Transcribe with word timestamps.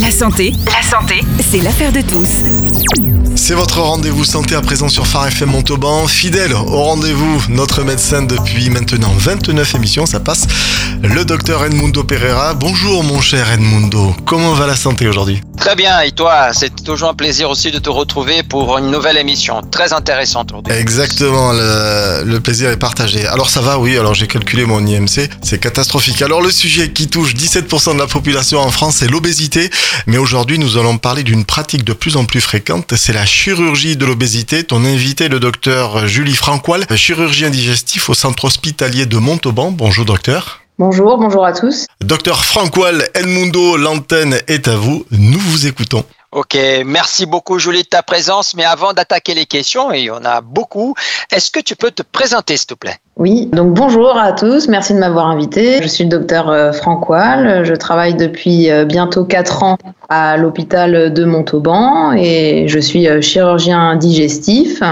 La 0.00 0.10
santé, 0.10 0.54
la 0.66 0.82
santé, 0.82 1.20
c'est 1.40 1.60
l'affaire 1.60 1.92
de 1.92 2.00
tous. 2.00 3.31
C'est 3.34 3.54
votre 3.54 3.80
rendez-vous 3.80 4.24
santé 4.24 4.54
à 4.54 4.60
présent 4.60 4.88
sur 4.88 5.06
Phare 5.06 5.28
FM 5.28 5.50
Montauban. 5.50 6.06
Fidèle 6.06 6.52
au 6.52 6.82
rendez-vous, 6.82 7.42
notre 7.48 7.82
médecin 7.82 8.22
depuis 8.22 8.70
maintenant 8.70 9.12
29 9.16 9.74
émissions, 9.74 10.06
ça 10.06 10.20
passe, 10.20 10.46
le 11.02 11.24
docteur 11.24 11.64
Edmundo 11.64 12.04
Pereira. 12.04 12.54
Bonjour 12.54 13.02
mon 13.02 13.20
cher 13.20 13.50
Edmundo, 13.50 14.14
comment 14.26 14.52
va 14.52 14.66
la 14.66 14.76
santé 14.76 15.08
aujourd'hui? 15.08 15.40
Très 15.58 15.76
bien, 15.76 16.00
et 16.00 16.10
toi 16.10 16.52
C'est 16.52 16.82
toujours 16.82 17.10
un 17.10 17.14
plaisir 17.14 17.48
aussi 17.48 17.70
de 17.70 17.78
te 17.78 17.88
retrouver 17.88 18.42
pour 18.42 18.78
une 18.78 18.90
nouvelle 18.90 19.16
émission 19.16 19.60
très 19.70 19.92
intéressante 19.92 20.50
aujourd'hui. 20.50 20.74
Exactement, 20.74 21.52
le, 21.52 22.24
le 22.24 22.40
plaisir 22.40 22.70
est 22.70 22.76
partagé. 22.76 23.26
Alors 23.26 23.48
ça 23.48 23.60
va, 23.60 23.78
oui, 23.78 23.96
alors 23.96 24.14
j'ai 24.14 24.26
calculé 24.26 24.66
mon 24.66 24.84
IMC, 24.84 25.28
c'est 25.42 25.58
catastrophique. 25.58 26.20
Alors 26.22 26.42
le 26.42 26.50
sujet 26.50 26.90
qui 26.90 27.08
touche 27.08 27.34
17% 27.34 27.94
de 27.94 27.98
la 27.98 28.06
population 28.06 28.60
en 28.60 28.70
France, 28.70 28.96
c'est 28.96 29.08
l'obésité. 29.08 29.70
Mais 30.06 30.18
aujourd'hui, 30.18 30.58
nous 30.58 30.78
allons 30.78 30.98
parler 30.98 31.22
d'une 31.22 31.44
pratique 31.44 31.84
de 31.84 31.92
plus 31.92 32.16
en 32.16 32.24
plus 32.24 32.40
fréquente, 32.40 32.94
c'est 32.96 33.12
la 33.12 33.21
chirurgie 33.26 33.96
de 33.96 34.06
l'obésité. 34.06 34.64
Ton 34.64 34.84
invité, 34.84 35.28
le 35.28 35.40
docteur 35.40 36.06
Julie 36.06 36.34
Francoil, 36.34 36.86
chirurgien 36.96 37.50
digestif 37.50 38.08
au 38.08 38.14
centre 38.14 38.44
hospitalier 38.44 39.06
de 39.06 39.16
Montauban. 39.18 39.70
Bonjour 39.70 40.04
docteur. 40.04 40.60
Bonjour, 40.78 41.18
bonjour 41.18 41.44
à 41.44 41.52
tous. 41.52 41.86
Docteur 42.00 42.44
Francoil 42.44 43.08
Edmundo, 43.14 43.76
l'antenne 43.76 44.40
est 44.48 44.68
à 44.68 44.76
vous. 44.76 45.04
Nous 45.10 45.38
vous 45.38 45.66
écoutons. 45.66 46.04
Ok, 46.32 46.56
merci 46.86 47.26
beaucoup 47.26 47.58
Julie 47.58 47.82
de 47.82 47.88
ta 47.88 48.02
présence. 48.02 48.54
Mais 48.54 48.64
avant 48.64 48.94
d'attaquer 48.94 49.34
les 49.34 49.44
questions, 49.44 49.92
et 49.92 49.98
il 49.98 50.04
y 50.04 50.10
en 50.10 50.24
a 50.24 50.40
beaucoup, 50.40 50.94
est-ce 51.30 51.50
que 51.50 51.60
tu 51.60 51.76
peux 51.76 51.90
te 51.90 52.02
présenter 52.02 52.56
s'il 52.56 52.68
te 52.68 52.74
plaît? 52.74 52.98
Oui, 53.18 53.46
donc 53.52 53.74
bonjour 53.74 54.16
à 54.16 54.32
tous, 54.32 54.68
merci 54.68 54.94
de 54.94 54.98
m'avoir 54.98 55.26
invité. 55.26 55.82
Je 55.82 55.86
suis 55.86 56.04
le 56.04 56.10
docteur 56.10 56.48
euh, 56.48 56.72
Francoil, 56.72 57.62
je 57.62 57.74
travaille 57.74 58.14
depuis 58.14 58.70
euh, 58.70 58.86
bientôt 58.86 59.24
4 59.24 59.62
ans 59.64 59.76
à 60.08 60.38
l'hôpital 60.38 61.12
de 61.12 61.24
Montauban 61.26 62.12
et 62.14 62.68
je 62.68 62.78
suis 62.78 63.06
euh, 63.06 63.20
chirurgien 63.20 63.96
digestif 63.96 64.82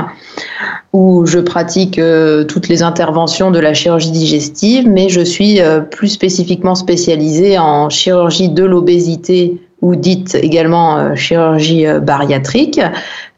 où 0.92 1.25
je 1.25 1.39
pratique 1.39 2.00
toutes 2.48 2.69
les 2.69 2.83
interventions 2.83 3.53
de 3.53 3.61
la 3.61 3.75
chirurgie 3.75 4.11
digestive, 4.11 4.89
mais 4.89 5.08
je 5.08 5.20
suis 5.20 5.61
plus 5.92 6.08
spécifiquement 6.08 6.75
spécialisée 6.75 7.58
en 7.61 7.89
chirurgie 7.91 8.48
de 8.48 8.64
l'obésité 8.64 9.61
ou 9.83 9.97
dite 9.97 10.34
également 10.34 10.98
euh, 10.98 11.14
chirurgie 11.14 11.86
euh, 11.86 12.00
bariatrique, 12.00 12.81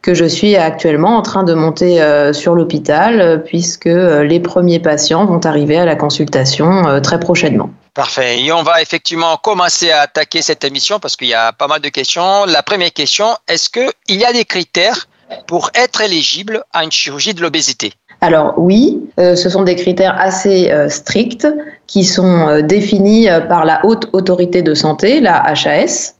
que 0.00 0.14
je 0.14 0.24
suis 0.24 0.56
actuellement 0.56 1.16
en 1.16 1.22
train 1.22 1.44
de 1.44 1.54
monter 1.54 2.02
euh, 2.02 2.32
sur 2.32 2.54
l'hôpital, 2.54 3.42
puisque 3.44 3.84
les 3.84 4.40
premiers 4.40 4.80
patients 4.80 5.24
vont 5.26 5.40
arriver 5.46 5.78
à 5.78 5.84
la 5.84 5.94
consultation 5.94 7.00
très 7.00 7.20
prochainement. 7.20 7.70
Parfait. 7.94 8.40
Et 8.42 8.52
on 8.52 8.62
va 8.62 8.82
effectivement 8.82 9.36
commencer 9.36 9.92
à 9.92 10.00
attaquer 10.00 10.42
cette 10.42 10.64
émission 10.64 10.98
parce 10.98 11.14
qu'il 11.14 11.28
y 11.28 11.34
a 11.34 11.52
pas 11.52 11.68
mal 11.68 11.80
de 11.80 11.88
questions. 11.88 12.46
La 12.46 12.62
première 12.62 12.92
question, 12.92 13.26
est-ce 13.46 13.68
qu'il 13.68 14.20
y 14.20 14.24
a 14.24 14.32
des 14.32 14.44
critères 14.44 15.06
pour 15.46 15.70
être 15.74 16.00
éligible 16.00 16.64
à 16.72 16.82
une 16.82 16.90
chirurgie 16.90 17.34
de 17.34 17.42
l'obésité? 17.42 17.92
Alors 18.20 18.54
oui, 18.56 19.00
ce 19.18 19.48
sont 19.48 19.62
des 19.62 19.76
critères 19.76 20.18
assez 20.18 20.72
stricts 20.88 21.46
qui 21.86 22.04
sont 22.04 22.60
définis 22.62 23.28
par 23.48 23.64
la 23.64 23.84
haute 23.84 24.08
autorité 24.12 24.62
de 24.62 24.74
santé, 24.74 25.20
la 25.20 25.44
HAS, 25.44 26.14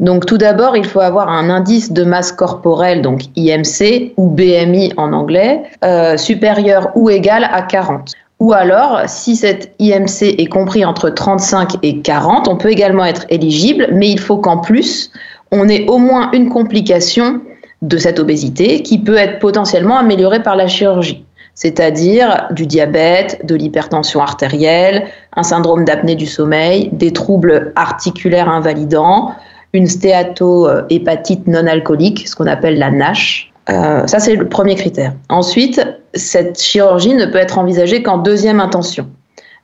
donc 0.00 0.26
tout 0.26 0.38
d'abord, 0.38 0.76
il 0.76 0.86
faut 0.86 1.00
avoir 1.00 1.28
un 1.28 1.50
indice 1.50 1.92
de 1.92 2.04
masse 2.04 2.30
corporelle, 2.30 3.02
donc 3.02 3.22
IMC 3.36 4.12
ou 4.16 4.28
BMI 4.28 4.92
en 4.96 5.12
anglais, 5.12 5.62
euh, 5.84 6.16
supérieur 6.16 6.90
ou 6.94 7.10
égal 7.10 7.48
à 7.50 7.62
40. 7.62 8.12
Ou 8.38 8.52
alors, 8.52 9.00
si 9.06 9.34
cet 9.34 9.74
IMC 9.80 10.36
est 10.38 10.46
compris 10.46 10.84
entre 10.84 11.10
35 11.10 11.78
et 11.82 12.00
40, 12.00 12.46
on 12.46 12.56
peut 12.56 12.70
également 12.70 13.04
être 13.04 13.26
éligible, 13.30 13.88
mais 13.92 14.08
il 14.08 14.20
faut 14.20 14.36
qu'en 14.36 14.58
plus, 14.58 15.10
on 15.50 15.68
ait 15.68 15.86
au 15.88 15.98
moins 15.98 16.30
une 16.32 16.48
complication 16.48 17.40
de 17.82 17.96
cette 17.96 18.20
obésité 18.20 18.82
qui 18.82 18.98
peut 18.98 19.16
être 19.16 19.40
potentiellement 19.40 19.98
améliorée 19.98 20.42
par 20.42 20.54
la 20.54 20.68
chirurgie 20.68 21.24
c'est-à-dire 21.58 22.46
du 22.52 22.66
diabète, 22.66 23.44
de 23.44 23.56
l'hypertension 23.56 24.20
artérielle, 24.20 25.08
un 25.34 25.42
syndrome 25.42 25.84
d'apnée 25.84 26.14
du 26.14 26.26
sommeil, 26.26 26.88
des 26.92 27.12
troubles 27.12 27.72
articulaires 27.74 28.48
invalidants, 28.48 29.34
une 29.72 29.86
stéatohépatite 29.86 31.46
non 31.46 31.66
alcoolique, 31.66 32.26
ce 32.26 32.34
qu'on 32.34 32.46
appelle 32.46 32.78
la 32.78 32.90
NASH. 32.90 33.52
Euh, 33.70 34.06
ça, 34.06 34.18
c'est 34.18 34.34
le 34.34 34.48
premier 34.48 34.74
critère. 34.74 35.12
Ensuite, 35.28 35.80
cette 36.14 36.60
chirurgie 36.60 37.14
ne 37.14 37.26
peut 37.26 37.38
être 37.38 37.58
envisagée 37.58 38.02
qu'en 38.02 38.18
deuxième 38.18 38.60
intention, 38.60 39.08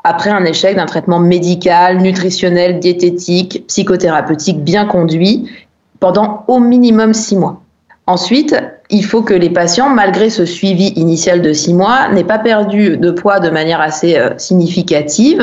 après 0.04 0.31
un 0.31 0.44
échec 0.44 0.76
d'un 0.76 0.84
traitement 0.84 1.19
médical, 1.19 2.03
nutritionnel, 2.03 2.81
diététique, 2.81 3.64
psychothérapeutique 3.66 4.62
bien 4.62 4.84
conduit 4.84 5.50
pendant 6.00 6.44
au 6.48 6.60
minimum 6.60 7.14
six 7.14 7.37
mois. 7.37 7.62
Ensuite, 8.06 8.54
il 8.91 9.03
faut 9.03 9.22
que 9.22 9.32
les 9.32 9.48
patients, 9.48 9.88
malgré 9.88 10.28
ce 10.28 10.44
suivi 10.44 10.88
initial 10.88 11.41
de 11.41 11.54
six 11.54 11.72
mois, 11.72 12.09
n'aient 12.12 12.22
pas 12.22 12.38
perdu 12.38 12.98
de 12.98 13.10
poids 13.10 13.41
de 13.41 13.48
manière 13.48 13.81
assez 13.81 14.19
euh, 14.19 14.37
significative 14.37 15.43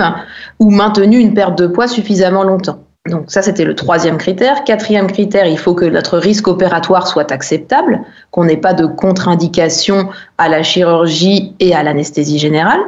ou 0.60 0.70
maintenu 0.70 1.18
une 1.18 1.34
perte 1.34 1.58
de 1.58 1.66
poids 1.66 1.88
suffisamment 1.88 2.44
longtemps. 2.44 2.78
Donc 3.10 3.32
ça, 3.32 3.42
c'était 3.42 3.66
le 3.66 3.74
troisième 3.76 4.18
critère. 4.18 4.64
Quatrième 4.64 5.08
critère, 5.08 5.48
il 5.48 5.58
faut 5.58 5.74
que 5.74 5.86
notre 5.86 6.20
risque 6.20 6.48
opératoire 6.48 7.08
soit 7.08 7.32
acceptable, 7.32 8.02
qu'on 8.30 8.46
n'ait 8.46 8.58
pas 8.58 8.74
de 8.74 8.86
contre-indication 8.86 10.10
à 10.38 10.50
la 10.50 10.62
chirurgie 10.62 11.56
et 11.60 11.74
à 11.74 11.82
l'anesthésie 11.82 12.38
générale. 12.38 12.80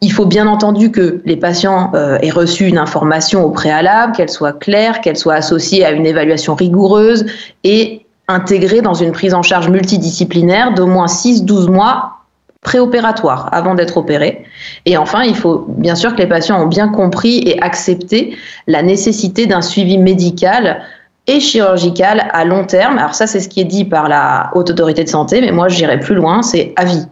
Il 0.00 0.12
faut 0.12 0.26
bien 0.26 0.48
entendu 0.48 0.90
que 0.90 1.20
les 1.24 1.36
patients 1.36 1.92
euh, 1.94 2.18
aient 2.22 2.30
reçu 2.30 2.66
une 2.66 2.78
information 2.78 3.44
au 3.44 3.50
préalable, 3.50 4.12
qu'elle 4.16 4.30
soit 4.30 4.58
claire, 4.58 5.00
qu'elle 5.00 5.16
soit 5.16 5.34
associée 5.34 5.84
à 5.84 5.92
une 5.92 6.06
évaluation 6.06 6.56
rigoureuse 6.56 7.26
et 7.62 8.06
intégrée 8.26 8.80
dans 8.80 8.94
une 8.94 9.12
prise 9.12 9.34
en 9.34 9.42
charge 9.42 9.68
multidisciplinaire 9.68 10.74
d'au 10.74 10.86
moins 10.86 11.06
6-12 11.06 11.70
mois 11.70 12.19
préopératoire 12.62 13.48
avant 13.52 13.74
d'être 13.74 13.96
opéré. 13.96 14.44
Et 14.84 14.96
enfin, 14.96 15.22
il 15.22 15.34
faut 15.34 15.64
bien 15.68 15.94
sûr 15.94 16.12
que 16.12 16.18
les 16.18 16.26
patients 16.26 16.62
ont 16.62 16.66
bien 16.66 16.88
compris 16.88 17.38
et 17.38 17.60
accepté 17.62 18.36
la 18.66 18.82
nécessité 18.82 19.46
d'un 19.46 19.62
suivi 19.62 19.96
médical 19.98 20.82
et 21.26 21.40
chirurgical 21.40 22.28
à 22.32 22.44
long 22.44 22.64
terme. 22.64 22.98
Alors 22.98 23.14
ça, 23.14 23.26
c'est 23.26 23.40
ce 23.40 23.48
qui 23.48 23.60
est 23.60 23.64
dit 23.64 23.84
par 23.84 24.08
la 24.08 24.50
haute 24.54 24.70
autorité 24.70 25.04
de 25.04 25.08
santé, 25.08 25.40
mais 25.40 25.52
moi, 25.52 25.68
j'irai 25.68 25.98
plus 26.00 26.14
loin, 26.14 26.42
c'est 26.42 26.72
à 26.76 26.84
vie. 26.84 27.06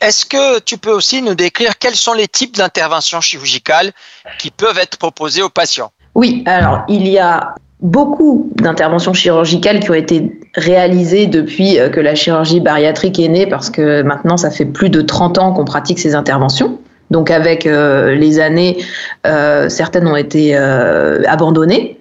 Est-ce 0.00 0.24
que 0.24 0.60
tu 0.60 0.78
peux 0.78 0.90
aussi 0.90 1.22
nous 1.22 1.34
décrire 1.34 1.78
quels 1.78 1.94
sont 1.94 2.14
les 2.14 2.28
types 2.28 2.56
d'interventions 2.56 3.20
chirurgicales 3.20 3.92
qui 4.38 4.50
peuvent 4.50 4.78
être 4.78 4.96
proposées 4.96 5.42
aux 5.42 5.50
patients? 5.50 5.92
Oui, 6.14 6.42
alors 6.46 6.84
il 6.88 7.06
y 7.06 7.18
a 7.18 7.54
beaucoup 7.82 8.48
d'interventions 8.54 9.12
chirurgicales 9.12 9.80
qui 9.80 9.90
ont 9.90 9.94
été 9.94 10.32
réalisées 10.54 11.26
depuis 11.26 11.78
euh, 11.78 11.88
que 11.88 12.00
la 12.00 12.14
chirurgie 12.14 12.60
bariatrique 12.60 13.18
est 13.18 13.28
née, 13.28 13.46
parce 13.46 13.70
que 13.70 14.02
maintenant, 14.02 14.36
ça 14.36 14.50
fait 14.50 14.64
plus 14.64 14.88
de 14.88 15.02
30 15.02 15.38
ans 15.38 15.52
qu'on 15.52 15.64
pratique 15.64 15.98
ces 15.98 16.14
interventions. 16.14 16.78
Donc 17.10 17.30
avec 17.30 17.66
euh, 17.66 18.14
les 18.14 18.40
années, 18.40 18.78
euh, 19.26 19.68
certaines 19.68 20.06
ont 20.06 20.16
été 20.16 20.56
abandonnées. 20.56 21.98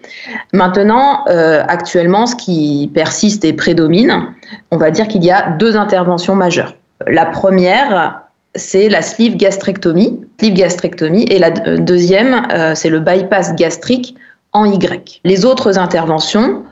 Maintenant, 0.54 1.26
actuellement, 1.26 2.28
ce 2.28 2.36
qui 2.36 2.90
persiste 2.94 3.44
et 3.44 3.54
prédomine, 3.54 4.28
on 4.70 4.78
va 4.78 4.92
dire 4.92 5.08
qu'il 5.08 5.24
y 5.24 5.32
a 5.32 5.50
deux 5.58 5.76
interventions 5.76 6.36
majeures. 6.36 6.76
La 7.08 7.26
première, 7.26 8.22
c'est 8.56 8.88
la 8.88 9.02
sleeve 9.02 9.36
gastrectomie, 9.36 10.22
sleeve 10.40 10.54
gastrectomie, 10.54 11.24
et 11.24 11.40
la 11.40 11.50
deuxième, 11.50 12.48
c'est 12.76 12.90
le 12.90 13.00
bypass 13.00 13.56
gastrique 13.56 14.16
en 14.54 14.66
Y. 14.66 15.22
Les 15.24 15.46
autres 15.46 15.78
interventions, 15.78 16.64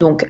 donc 0.00 0.28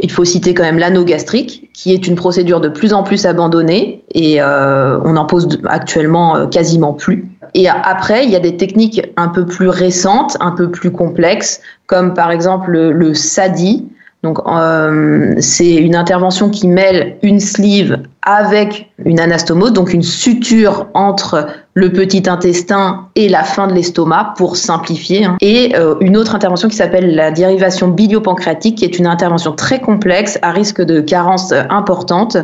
il 0.00 0.10
faut 0.10 0.24
citer 0.24 0.52
quand 0.52 0.62
même 0.62 0.78
l'anneau 0.78 1.04
gastrique, 1.04 1.70
qui 1.72 1.92
est 1.92 2.06
une 2.06 2.16
procédure 2.16 2.60
de 2.60 2.68
plus 2.68 2.92
en 2.92 3.02
plus 3.02 3.24
abandonnée 3.24 4.04
et 4.14 4.42
euh, 4.42 4.98
on 5.04 5.16
en 5.16 5.24
pose 5.24 5.58
actuellement 5.64 6.36
euh, 6.36 6.46
quasiment 6.46 6.92
plus. 6.92 7.30
Et 7.54 7.68
après, 7.68 8.24
il 8.24 8.30
y 8.30 8.36
a 8.36 8.40
des 8.40 8.58
techniques 8.58 9.00
un 9.16 9.28
peu 9.28 9.46
plus 9.46 9.68
récentes, 9.68 10.36
un 10.40 10.50
peu 10.50 10.70
plus 10.70 10.90
complexes, 10.90 11.62
comme 11.86 12.12
par 12.12 12.30
exemple 12.30 12.70
le, 12.70 12.92
le 12.92 13.14
SADI. 13.14 13.86
Donc, 14.22 14.38
euh, 14.46 15.34
c'est 15.38 15.74
une 15.74 15.94
intervention 15.94 16.50
qui 16.50 16.66
mêle 16.66 17.16
une 17.22 17.40
sleeve 17.40 17.98
avec 18.26 18.90
une 19.04 19.20
anastomose, 19.20 19.72
donc 19.72 19.92
une 19.92 20.02
suture 20.02 20.88
entre 20.94 21.46
le 21.74 21.92
petit 21.92 22.28
intestin 22.28 23.06
et 23.14 23.28
la 23.28 23.44
fin 23.44 23.68
de 23.68 23.74
l'estomac 23.74 24.34
pour 24.36 24.56
simplifier. 24.56 25.26
Hein. 25.26 25.36
Et 25.40 25.76
euh, 25.76 25.94
une 26.00 26.16
autre 26.16 26.34
intervention 26.34 26.68
qui 26.68 26.74
s'appelle 26.74 27.14
la 27.14 27.30
dérivation 27.30 27.86
biliopancréatique, 27.86 28.78
qui 28.78 28.84
est 28.84 28.98
une 28.98 29.06
intervention 29.06 29.52
très 29.52 29.80
complexe 29.80 30.40
à 30.42 30.50
risque 30.50 30.82
de 30.82 31.00
carence 31.00 31.52
importante, 31.70 32.36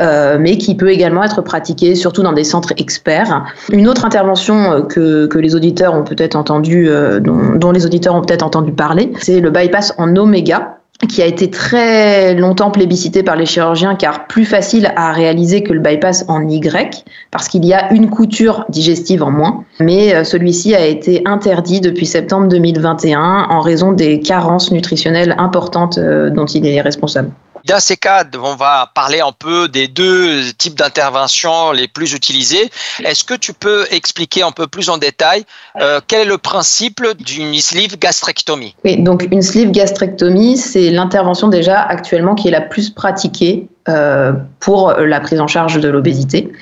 euh, 0.00 0.38
mais 0.40 0.56
qui 0.56 0.74
peut 0.74 0.90
également 0.90 1.22
être 1.22 1.42
pratiquée 1.42 1.96
surtout 1.96 2.22
dans 2.22 2.32
des 2.32 2.44
centres 2.44 2.72
experts. 2.78 3.44
Une 3.70 3.88
autre 3.88 4.06
intervention 4.06 4.72
euh, 4.72 4.80
que, 4.82 5.26
que 5.26 5.38
les 5.38 5.54
auditeurs 5.54 5.94
ont 5.94 6.04
peut-être 6.04 6.36
entendu, 6.36 6.88
dont, 7.20 7.56
dont 7.56 7.72
les 7.72 7.84
auditeurs 7.84 8.14
ont 8.14 8.22
peut-être 8.22 8.44
entendu 8.44 8.72
parler, 8.72 9.12
c'est 9.20 9.40
le 9.40 9.50
bypass 9.50 9.92
en 9.98 10.16
oméga 10.16 10.75
qui 11.08 11.22
a 11.22 11.26
été 11.26 11.50
très 11.50 12.34
longtemps 12.34 12.70
plébiscité 12.70 13.22
par 13.22 13.36
les 13.36 13.46
chirurgiens 13.46 13.94
car 13.94 14.26
plus 14.26 14.44
facile 14.44 14.92
à 14.96 15.12
réaliser 15.12 15.62
que 15.62 15.72
le 15.72 15.80
bypass 15.80 16.24
en 16.28 16.48
Y 16.48 17.04
parce 17.30 17.48
qu'il 17.48 17.64
y 17.64 17.74
a 17.74 17.92
une 17.92 18.08
couture 18.08 18.64
digestive 18.68 19.22
en 19.22 19.30
moins. 19.30 19.64
Mais 19.78 20.14
euh, 20.14 20.24
celui-ci 20.24 20.74
a 20.74 20.84
été 20.84 21.22
interdit 21.26 21.80
depuis 21.80 22.06
septembre 22.06 22.48
2021 22.48 23.46
en 23.50 23.60
raison 23.60 23.92
des 23.92 24.20
carences 24.20 24.72
nutritionnelles 24.72 25.34
importantes 25.38 25.98
euh, 25.98 26.30
dont 26.30 26.46
il 26.46 26.66
est 26.66 26.80
responsable. 26.80 27.30
Dans 27.66 27.80
ces 27.80 27.96
cas, 27.96 28.24
on 28.40 28.54
va 28.54 28.92
parler 28.94 29.20
un 29.20 29.32
peu 29.32 29.68
des 29.68 29.88
deux 29.88 30.52
types 30.56 30.78
d'interventions 30.78 31.72
les 31.72 31.88
plus 31.88 32.12
utilisées. 32.12 32.70
Est-ce 33.04 33.24
que 33.24 33.34
tu 33.34 33.52
peux 33.52 33.86
expliquer 33.90 34.42
un 34.42 34.52
peu 34.52 34.68
plus 34.68 34.88
en 34.88 34.98
détail 34.98 35.44
euh, 35.80 36.00
quel 36.06 36.20
est 36.22 36.30
le 36.30 36.38
principe 36.38 37.02
d'une 37.18 37.54
sleeve 37.54 37.98
gastrectomie? 37.98 38.76
Oui, 38.84 39.02
donc 39.02 39.26
une 39.32 39.42
sleeve 39.42 39.72
gastrectomie, 39.72 40.56
c'est 40.56 40.90
l'intervention 40.90 41.48
déjà 41.48 41.80
actuellement 41.80 42.36
qui 42.36 42.48
est 42.48 42.52
la 42.52 42.60
plus 42.60 42.90
pratiquée 42.90 43.66
euh, 43.88 44.32
pour 44.60 44.92
la 44.92 45.20
prise 45.20 45.40
en 45.40 45.48
charge 45.48 45.80
de 45.80 45.88
l'obésité. 45.88 46.52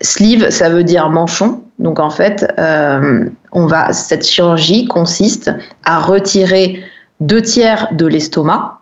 Sleeve, 0.00 0.50
ça 0.50 0.68
veut 0.68 0.84
dire 0.84 1.08
manchon. 1.10 1.62
Donc 1.78 1.98
en 1.98 2.10
fait, 2.10 2.46
euh, 2.58 3.28
on 3.52 3.66
va, 3.66 3.92
cette 3.92 4.26
chirurgie 4.26 4.86
consiste 4.86 5.50
à 5.84 5.98
retirer 5.98 6.82
deux 7.20 7.42
tiers 7.42 7.88
de 7.92 8.06
l'estomac 8.06 8.77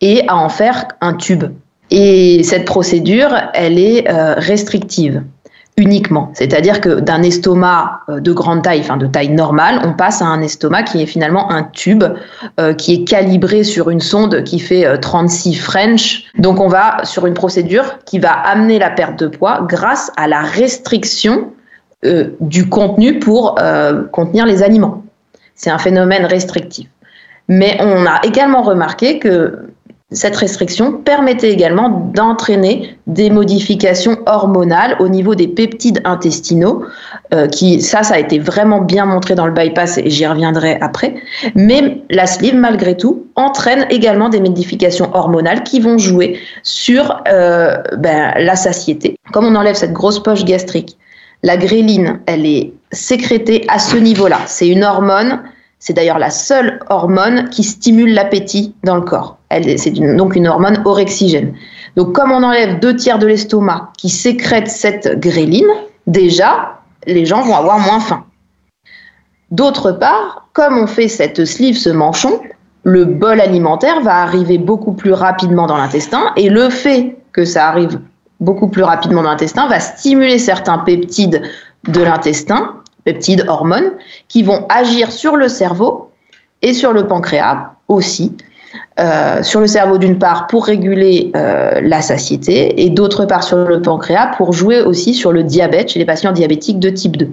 et 0.00 0.26
à 0.28 0.36
en 0.36 0.48
faire 0.48 0.88
un 1.00 1.14
tube. 1.14 1.44
Et 1.90 2.42
cette 2.44 2.64
procédure, 2.64 3.34
elle 3.52 3.78
est 3.78 4.08
euh, 4.08 4.34
restrictive 4.36 5.22
uniquement. 5.76 6.30
C'est-à-dire 6.34 6.80
que 6.80 7.00
d'un 7.00 7.22
estomac 7.22 8.02
euh, 8.08 8.20
de 8.20 8.32
grande 8.32 8.62
taille, 8.62 8.80
enfin 8.80 8.96
de 8.96 9.06
taille 9.06 9.30
normale, 9.30 9.80
on 9.84 9.94
passe 9.94 10.22
à 10.22 10.26
un 10.26 10.40
estomac 10.40 10.84
qui 10.84 11.02
est 11.02 11.06
finalement 11.06 11.50
un 11.50 11.64
tube 11.64 12.04
euh, 12.60 12.74
qui 12.74 12.94
est 12.94 13.04
calibré 13.04 13.64
sur 13.64 13.90
une 13.90 14.00
sonde 14.00 14.44
qui 14.44 14.60
fait 14.60 15.00
36 15.00 15.54
French. 15.54 16.24
Donc 16.38 16.60
on 16.60 16.68
va 16.68 17.04
sur 17.04 17.26
une 17.26 17.34
procédure 17.34 17.98
qui 18.04 18.18
va 18.18 18.32
amener 18.32 18.78
la 18.78 18.90
perte 18.90 19.18
de 19.18 19.26
poids 19.26 19.66
grâce 19.68 20.12
à 20.16 20.28
la 20.28 20.42
restriction 20.42 21.52
du 22.40 22.66
contenu 22.66 23.18
pour 23.18 23.56
contenir 24.10 24.46
les 24.46 24.62
aliments. 24.62 25.02
C'est 25.54 25.68
un 25.68 25.76
phénomène 25.76 26.24
restrictif. 26.24 26.88
Mais 27.48 27.76
on 27.80 28.06
a 28.06 28.20
également 28.22 28.62
remarqué 28.62 29.18
que 29.18 29.70
cette 30.12 30.36
restriction 30.36 30.92
permettait 30.92 31.50
également 31.50 32.10
d'entraîner 32.12 32.96
des 33.06 33.30
modifications 33.30 34.18
hormonales 34.26 34.96
au 34.98 35.08
niveau 35.08 35.36
des 35.36 35.46
peptides 35.46 36.00
intestinaux, 36.04 36.84
euh, 37.32 37.46
qui 37.46 37.80
ça, 37.80 38.02
ça 38.02 38.14
a 38.14 38.18
été 38.18 38.40
vraiment 38.40 38.80
bien 38.80 39.06
montré 39.06 39.36
dans 39.36 39.46
le 39.46 39.52
bypass 39.52 39.98
et 39.98 40.10
j'y 40.10 40.26
reviendrai 40.26 40.78
après. 40.80 41.14
Mais 41.54 42.02
la 42.10 42.26
sleeve, 42.26 42.56
malgré 42.56 42.96
tout, 42.96 43.26
entraîne 43.36 43.86
également 43.90 44.28
des 44.28 44.40
modifications 44.40 45.10
hormonales 45.14 45.62
qui 45.62 45.78
vont 45.78 45.96
jouer 45.96 46.40
sur 46.64 47.22
euh, 47.28 47.76
ben, 47.96 48.34
la 48.36 48.56
satiété. 48.56 49.16
Comme 49.32 49.46
on 49.46 49.54
enlève 49.54 49.76
cette 49.76 49.92
grosse 49.92 50.20
poche 50.20 50.44
gastrique, 50.44 50.96
la 51.44 51.56
gréline, 51.56 52.20
elle 52.26 52.46
est 52.46 52.72
sécrétée 52.90 53.64
à 53.68 53.78
ce 53.78 53.96
niveau-là. 53.96 54.40
C'est 54.46 54.68
une 54.68 54.82
hormone 54.82 55.40
c'est 55.80 55.94
d'ailleurs 55.94 56.18
la 56.18 56.30
seule 56.30 56.78
hormone 56.90 57.48
qui 57.48 57.64
stimule 57.64 58.12
l'appétit 58.12 58.74
dans 58.84 58.96
le 58.96 59.00
corps. 59.00 59.38
C'est 59.50 59.92
donc 60.16 60.36
une 60.36 60.46
hormone 60.46 60.80
orexigène. 60.84 61.54
Donc 61.96 62.12
comme 62.14 62.30
on 62.30 62.42
enlève 62.42 62.78
deux 62.78 62.94
tiers 62.94 63.18
de 63.18 63.26
l'estomac 63.26 63.90
qui 63.96 64.10
sécrète 64.10 64.68
cette 64.68 65.18
gréline, 65.18 65.66
déjà, 66.06 66.78
les 67.06 67.24
gens 67.24 67.42
vont 67.42 67.56
avoir 67.56 67.78
moins 67.78 67.98
faim. 67.98 68.24
D'autre 69.50 69.90
part, 69.90 70.48
comme 70.52 70.78
on 70.78 70.86
fait 70.86 71.08
cette 71.08 71.44
sleeve, 71.46 71.76
ce 71.76 71.90
manchon, 71.90 72.40
le 72.84 73.06
bol 73.06 73.40
alimentaire 73.40 74.00
va 74.02 74.16
arriver 74.16 74.58
beaucoup 74.58 74.92
plus 74.92 75.12
rapidement 75.12 75.66
dans 75.66 75.78
l'intestin 75.78 76.32
et 76.36 76.50
le 76.50 76.68
fait 76.68 77.16
que 77.32 77.44
ça 77.44 77.68
arrive 77.68 77.98
beaucoup 78.40 78.68
plus 78.68 78.82
rapidement 78.82 79.22
dans 79.22 79.30
l'intestin 79.30 79.66
va 79.66 79.80
stimuler 79.80 80.38
certains 80.38 80.78
peptides 80.78 81.42
de 81.88 82.02
l'intestin 82.02 82.79
peptides, 83.04 83.44
hormones, 83.48 83.92
qui 84.28 84.42
vont 84.42 84.66
agir 84.68 85.12
sur 85.12 85.36
le 85.36 85.48
cerveau 85.48 86.10
et 86.62 86.72
sur 86.72 86.92
le 86.92 87.06
pancréas 87.06 87.72
aussi. 87.88 88.36
Euh, 89.00 89.42
sur 89.42 89.60
le 89.60 89.66
cerveau 89.66 89.98
d'une 89.98 90.18
part 90.18 90.46
pour 90.46 90.66
réguler 90.66 91.32
euh, 91.34 91.80
la 91.82 92.02
satiété 92.02 92.84
et 92.84 92.90
d'autre 92.90 93.24
part 93.24 93.42
sur 93.42 93.56
le 93.56 93.82
pancréas 93.82 94.28
pour 94.36 94.52
jouer 94.52 94.80
aussi 94.80 95.14
sur 95.14 95.32
le 95.32 95.42
diabète 95.42 95.90
chez 95.90 95.98
les 95.98 96.04
patients 96.04 96.30
diabétiques 96.30 96.78
de 96.78 96.90
type 96.90 97.16
2. 97.16 97.30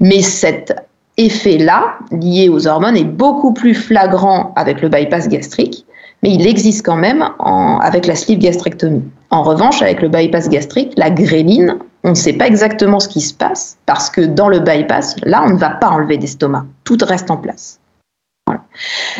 Mais 0.00 0.20
cet 0.20 0.74
effet-là, 1.16 1.94
lié 2.10 2.48
aux 2.48 2.66
hormones, 2.66 2.96
est 2.96 3.04
beaucoup 3.04 3.52
plus 3.54 3.74
flagrant 3.74 4.52
avec 4.56 4.82
le 4.82 4.88
bypass 4.88 5.28
gastrique, 5.28 5.86
mais 6.22 6.34
il 6.34 6.46
existe 6.46 6.84
quand 6.84 6.96
même 6.96 7.24
avec 7.80 8.06
la 8.06 8.14
sleeve 8.14 8.38
gastrectomie. 8.38 9.04
En 9.30 9.42
revanche, 9.42 9.80
avec 9.82 10.02
le 10.02 10.08
bypass 10.08 10.48
gastrique, 10.48 10.92
la 10.96 11.10
gréline 11.10 11.76
on 12.04 12.10
ne 12.10 12.14
sait 12.14 12.32
pas 12.32 12.46
exactement 12.46 13.00
ce 13.00 13.08
qui 13.08 13.20
se 13.20 13.34
passe 13.34 13.78
parce 13.86 14.10
que 14.10 14.20
dans 14.20 14.48
le 14.48 14.60
bypass, 14.60 15.16
là, 15.22 15.42
on 15.44 15.50
ne 15.50 15.56
va 15.56 15.70
pas 15.70 15.88
enlever 15.88 16.18
d'estomac. 16.18 16.66
Tout 16.84 16.98
reste 17.02 17.30
en 17.30 17.36
place. 17.36 17.78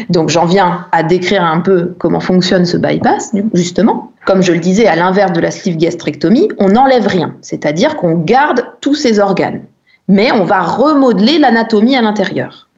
Donc 0.08 0.31
j'en 0.31 0.46
viens 0.46 0.87
à 0.93 1.02
décrire 1.02 1.44
un 1.44 1.61
peu 1.61 1.94
comment 1.99 2.20
fonctionne 2.20 2.64
ce 2.64 2.76
bypass, 2.76 3.32
justement. 3.55 4.12
Comme 4.25 4.43
je 4.43 4.52
le 4.52 4.58
disais, 4.58 4.87
à 4.87 4.96
l'inverse 4.96 5.32
de 5.32 5.40
la 5.40 5.50
sleeve 5.50 5.76
gastrectomie, 5.76 6.49
on 6.58 6.69
n'enlève 6.69 7.06
rien, 7.06 7.37
c'est-à-dire 7.40 7.96
qu'on 7.96 8.14
garde 8.14 8.64
tous 8.81 8.94
ces 8.94 9.19
organes, 9.19 9.62
mais 10.08 10.32
on 10.32 10.44
va 10.44 10.62
remodeler 10.62 11.38
l'anatomie 11.38 11.96
à 11.96 12.02
l'intérieur. 12.02 12.69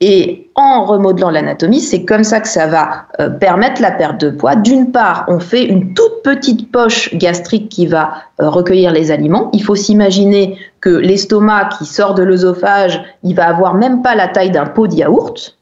Et 0.00 0.48
en 0.54 0.84
remodelant 0.84 1.30
l'anatomie, 1.30 1.80
c'est 1.80 2.04
comme 2.04 2.22
ça 2.22 2.40
que 2.40 2.46
ça 2.46 2.68
va 2.68 3.06
euh, 3.18 3.30
permettre 3.30 3.82
la 3.82 3.90
perte 3.90 4.20
de 4.20 4.30
poids. 4.30 4.54
D'une 4.54 4.92
part, 4.92 5.24
on 5.26 5.40
fait 5.40 5.64
une 5.64 5.92
toute 5.92 6.22
petite 6.22 6.70
poche 6.70 7.12
gastrique 7.14 7.68
qui 7.68 7.86
va 7.86 8.12
euh, 8.40 8.48
recueillir 8.48 8.92
les 8.92 9.10
aliments. 9.10 9.50
Il 9.52 9.64
faut 9.64 9.74
s'imaginer 9.74 10.56
que 10.80 10.90
l'estomac 10.90 11.70
qui 11.78 11.84
sort 11.84 12.14
de 12.14 12.22
l'œsophage, 12.22 13.02
il 13.24 13.34
va 13.34 13.48
avoir 13.48 13.74
même 13.74 14.02
pas 14.02 14.14
la 14.14 14.28
taille 14.28 14.52
d'un 14.52 14.66
pot 14.66 14.86
de 14.86 14.94
yaourt, 14.94 15.56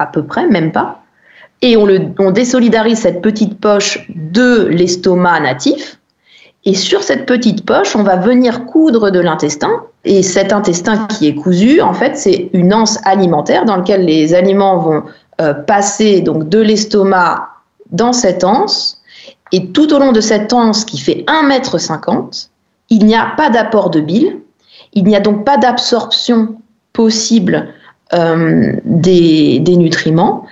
à 0.00 0.06
peu 0.06 0.24
près, 0.24 0.48
même 0.48 0.72
pas. 0.72 1.02
Et 1.62 1.76
on, 1.76 1.86
le, 1.86 2.00
on 2.18 2.32
désolidarise 2.32 2.98
cette 2.98 3.22
petite 3.22 3.60
poche 3.60 4.08
de 4.08 4.66
l'estomac 4.66 5.40
natif. 5.40 5.97
Et 6.64 6.74
sur 6.74 7.02
cette 7.02 7.26
petite 7.26 7.64
poche, 7.64 7.96
on 7.96 8.02
va 8.02 8.16
venir 8.16 8.66
coudre 8.66 9.10
de 9.10 9.20
l'intestin 9.20 9.70
et 10.04 10.22
cet 10.22 10.52
intestin 10.52 11.06
qui 11.06 11.28
est 11.28 11.34
cousu, 11.34 11.80
en 11.80 11.92
fait, 11.92 12.16
c'est 12.16 12.50
une 12.52 12.72
anse 12.72 12.98
alimentaire 13.04 13.64
dans 13.64 13.76
laquelle 13.76 14.04
les 14.04 14.34
aliments 14.34 14.78
vont 14.78 15.02
euh, 15.40 15.54
passer 15.54 16.20
donc 16.20 16.48
de 16.48 16.60
l'estomac 16.60 17.48
dans 17.90 18.12
cette 18.12 18.44
anse. 18.44 19.02
Et 19.52 19.68
tout 19.68 19.92
au 19.92 19.98
long 19.98 20.12
de 20.12 20.20
cette 20.20 20.52
anse 20.52 20.84
qui 20.84 20.98
fait 20.98 21.24
1,50 21.26 22.10
m, 22.10 22.22
il 22.90 23.04
n'y 23.04 23.14
a 23.14 23.32
pas 23.36 23.50
d'apport 23.50 23.90
de 23.90 24.00
bile. 24.00 24.40
Il 24.94 25.04
n'y 25.04 25.16
a 25.16 25.20
donc 25.20 25.44
pas 25.44 25.56
d'absorption 25.58 26.56
possible 26.92 27.68
euh, 28.14 28.72
des, 28.84 29.60
nutriments. 29.76 30.46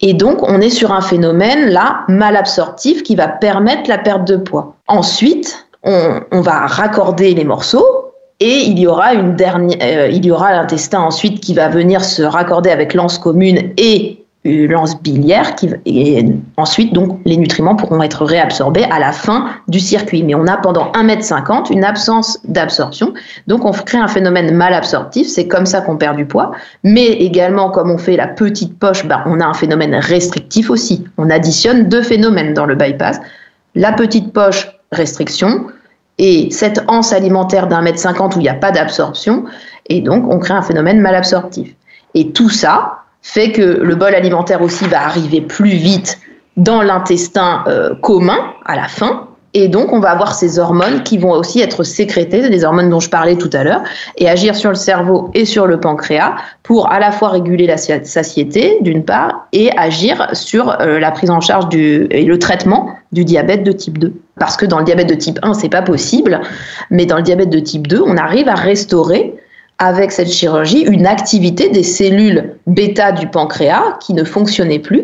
Et 0.00 0.14
donc, 0.14 0.42
on 0.42 0.60
est 0.60 0.70
sur 0.70 0.92
un 0.92 1.02
phénomène 1.02 1.70
là 1.70 2.04
malabsorptif 2.08 3.02
qui 3.02 3.14
va 3.16 3.28
permettre 3.28 3.88
la 3.88 3.98
perte 3.98 4.26
de 4.26 4.36
poids. 4.36 4.76
Ensuite, 4.88 5.66
on, 5.82 6.20
on 6.32 6.40
va 6.40 6.66
raccorder 6.66 7.34
les 7.34 7.44
morceaux 7.44 8.10
et 8.40 8.64
il 8.64 8.78
y 8.78 8.86
aura 8.86 9.12
une 9.12 9.36
dernière, 9.36 9.78
euh, 9.82 10.08
il 10.08 10.24
y 10.24 10.30
aura 10.30 10.52
l'intestin 10.52 11.00
ensuite 11.00 11.40
qui 11.40 11.52
va 11.52 11.68
venir 11.68 12.02
se 12.02 12.22
raccorder 12.22 12.70
avec 12.70 12.94
l'anse 12.94 13.18
commune 13.18 13.72
et 13.76 14.19
une 14.44 14.70
l'anse 14.70 15.00
biliaire 15.02 15.54
et 15.84 16.24
ensuite 16.56 16.94
donc 16.94 17.20
les 17.26 17.36
nutriments 17.36 17.76
pourront 17.76 18.02
être 18.02 18.24
réabsorbés 18.24 18.84
à 18.90 18.98
la 18.98 19.12
fin 19.12 19.50
du 19.68 19.80
circuit. 19.80 20.22
Mais 20.22 20.34
on 20.34 20.46
a 20.46 20.56
pendant 20.56 20.90
1m50 20.92 21.70
une 21.70 21.84
absence 21.84 22.38
d'absorption, 22.44 23.12
donc 23.46 23.64
on 23.66 23.72
crée 23.72 23.98
un 23.98 24.08
phénomène 24.08 24.54
mal 24.54 24.72
absorptif. 24.72 25.28
C'est 25.28 25.46
comme 25.46 25.66
ça 25.66 25.82
qu'on 25.82 25.96
perd 25.96 26.16
du 26.16 26.24
poids. 26.24 26.52
Mais 26.84 27.06
également 27.06 27.70
comme 27.70 27.90
on 27.90 27.98
fait 27.98 28.16
la 28.16 28.28
petite 28.28 28.78
poche, 28.78 29.06
bah, 29.06 29.22
on 29.26 29.40
a 29.40 29.44
un 29.44 29.54
phénomène 29.54 29.94
restrictif 29.94 30.70
aussi. 30.70 31.04
On 31.18 31.28
additionne 31.28 31.88
deux 31.88 32.02
phénomènes 32.02 32.54
dans 32.54 32.66
le 32.66 32.74
bypass 32.74 33.20
la 33.74 33.92
petite 33.92 34.32
poche 34.32 34.68
restriction 34.92 35.66
et 36.18 36.50
cette 36.50 36.82
anse 36.88 37.12
alimentaire 37.12 37.66
d'un 37.68 37.82
mètre 37.82 37.98
cinquante 37.98 38.36
où 38.36 38.40
il 38.40 38.42
n'y 38.42 38.48
a 38.48 38.54
pas 38.54 38.72
d'absorption, 38.72 39.44
et 39.88 40.00
donc 40.00 40.30
on 40.30 40.38
crée 40.38 40.54
un 40.54 40.62
phénomène 40.62 41.00
malabsorptif. 41.00 41.74
Et 42.14 42.32
tout 42.32 42.50
ça 42.50 43.04
fait 43.22 43.52
que 43.52 43.62
le 43.62 43.94
bol 43.94 44.14
alimentaire 44.14 44.62
aussi 44.62 44.86
va 44.86 45.04
arriver 45.04 45.40
plus 45.40 45.70
vite 45.70 46.18
dans 46.56 46.82
l'intestin 46.82 47.64
euh, 47.68 47.94
commun 47.94 48.54
à 48.64 48.76
la 48.76 48.88
fin, 48.88 49.28
et 49.52 49.66
donc, 49.66 49.92
on 49.92 49.98
va 49.98 50.10
avoir 50.10 50.34
ces 50.34 50.60
hormones 50.60 51.02
qui 51.02 51.18
vont 51.18 51.32
aussi 51.32 51.60
être 51.60 51.82
sécrétées, 51.82 52.48
des 52.48 52.64
hormones 52.64 52.88
dont 52.88 53.00
je 53.00 53.10
parlais 53.10 53.34
tout 53.34 53.50
à 53.52 53.64
l'heure, 53.64 53.82
et 54.16 54.28
agir 54.28 54.54
sur 54.54 54.70
le 54.70 54.76
cerveau 54.76 55.30
et 55.34 55.44
sur 55.44 55.66
le 55.66 55.80
pancréas 55.80 56.36
pour 56.62 56.90
à 56.90 57.00
la 57.00 57.10
fois 57.10 57.30
réguler 57.30 57.66
la 57.66 57.76
satiété, 57.76 58.78
d'une 58.80 59.04
part, 59.04 59.48
et 59.52 59.76
agir 59.76 60.28
sur 60.34 60.80
euh, 60.80 61.00
la 61.00 61.10
prise 61.10 61.30
en 61.30 61.40
charge 61.40 61.68
du, 61.68 62.06
et 62.10 62.24
le 62.24 62.38
traitement 62.38 62.94
du 63.10 63.24
diabète 63.24 63.64
de 63.64 63.72
type 63.72 63.98
2. 63.98 64.12
Parce 64.38 64.56
que 64.56 64.66
dans 64.66 64.78
le 64.78 64.84
diabète 64.84 65.08
de 65.08 65.14
type 65.14 65.40
1, 65.42 65.54
c'est 65.54 65.68
pas 65.68 65.82
possible, 65.82 66.40
mais 66.90 67.04
dans 67.04 67.16
le 67.16 67.22
diabète 67.22 67.50
de 67.50 67.58
type 67.58 67.88
2, 67.88 68.02
on 68.06 68.16
arrive 68.16 68.48
à 68.48 68.54
restaurer 68.54 69.34
avec 69.80 70.12
cette 70.12 70.30
chirurgie 70.30 70.82
une 70.82 71.06
activité 71.06 71.70
des 71.70 71.82
cellules 71.82 72.54
bêta 72.66 73.12
du 73.12 73.26
pancréas 73.26 73.96
qui 74.00 74.14
ne 74.14 74.22
fonctionnaient 74.22 74.78
plus. 74.78 75.02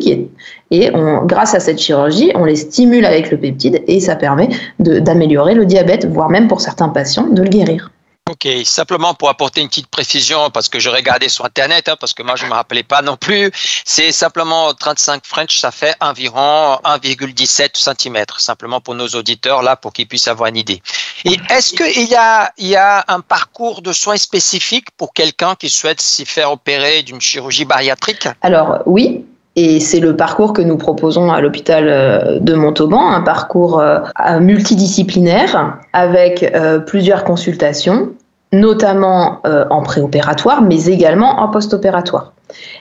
et 0.70 0.90
grâce 1.24 1.54
à 1.54 1.60
cette 1.60 1.78
chirurgie, 1.78 2.30
on 2.34 2.44
les 2.44 2.56
stimule 2.56 3.04
avec 3.04 3.30
le 3.30 3.38
peptide 3.38 3.82
et 3.88 3.98
ça 3.98 4.14
permet 4.14 4.50
d'améliorer 4.78 5.54
le 5.54 5.64
diabète, 5.64 6.06
voire 6.06 6.28
même 6.28 6.46
pour 6.46 6.60
certains 6.60 6.90
patients 6.90 7.26
de 7.26 7.42
le 7.42 7.48
guérir. 7.48 7.90
Ok, 8.28 8.48
simplement 8.64 9.14
pour 9.14 9.28
apporter 9.28 9.60
une 9.60 9.68
petite 9.68 9.86
précision, 9.86 10.50
parce 10.50 10.68
que 10.68 10.80
je 10.80 10.90
regardais 10.90 11.28
sur 11.28 11.44
Internet, 11.44 11.88
hein, 11.88 11.94
parce 12.00 12.12
que 12.12 12.24
moi 12.24 12.34
je 12.34 12.44
ne 12.44 12.50
me 12.50 12.54
rappelais 12.54 12.82
pas 12.82 13.00
non 13.00 13.16
plus, 13.16 13.52
c'est 13.84 14.10
simplement 14.10 14.74
35 14.74 15.24
French, 15.24 15.56
ça 15.60 15.70
fait 15.70 15.94
environ 16.00 16.80
1,17 16.84 17.76
cm, 17.76 18.24
simplement 18.38 18.80
pour 18.80 18.96
nos 18.96 19.06
auditeurs, 19.10 19.62
là, 19.62 19.76
pour 19.76 19.92
qu'ils 19.92 20.08
puissent 20.08 20.26
avoir 20.26 20.48
une 20.48 20.56
idée. 20.56 20.82
Et 21.24 21.36
est-ce 21.50 21.72
qu'il 21.74 22.08
y 22.08 22.16
a, 22.16 22.52
il 22.58 22.66
y 22.66 22.74
a 22.74 23.04
un 23.06 23.20
parcours 23.20 23.80
de 23.80 23.92
soins 23.92 24.16
spécifique 24.16 24.90
pour 24.96 25.12
quelqu'un 25.12 25.54
qui 25.54 25.70
souhaite 25.70 26.00
s'y 26.00 26.26
faire 26.26 26.50
opérer 26.50 27.04
d'une 27.04 27.20
chirurgie 27.20 27.64
bariatrique? 27.64 28.26
Alors 28.42 28.78
oui, 28.86 29.24
et 29.56 29.80
c'est 29.80 30.00
le 30.00 30.14
parcours 30.14 30.52
que 30.52 30.60
nous 30.60 30.76
proposons 30.76 31.32
à 31.32 31.40
l'hôpital 31.40 31.88
euh, 31.88 32.38
de 32.40 32.54
Montauban, 32.54 33.10
un 33.10 33.22
parcours 33.22 33.80
euh, 33.80 34.00
multidisciplinaire 34.38 35.78
avec 35.94 36.42
euh, 36.42 36.78
plusieurs 36.78 37.24
consultations, 37.24 38.10
notamment 38.52 39.40
en 39.44 39.82
préopératoire, 39.82 40.62
mais 40.62 40.84
également 40.84 41.40
en 41.40 41.48
post-opératoire. 41.48 42.32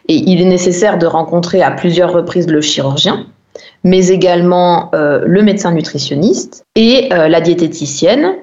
Et 0.07 0.15
il 0.15 0.39
est 0.39 0.45
nécessaire 0.45 0.99
de 0.99 1.07
rencontrer 1.07 1.63
à 1.63 1.71
plusieurs 1.71 2.13
reprises 2.13 2.47
le 2.47 2.61
chirurgien, 2.61 3.25
mais 3.83 4.09
également 4.09 4.91
le 4.93 5.41
médecin 5.41 5.71
nutritionniste 5.71 6.63
et 6.75 7.09
la 7.09 7.41
diététicienne 7.41 8.35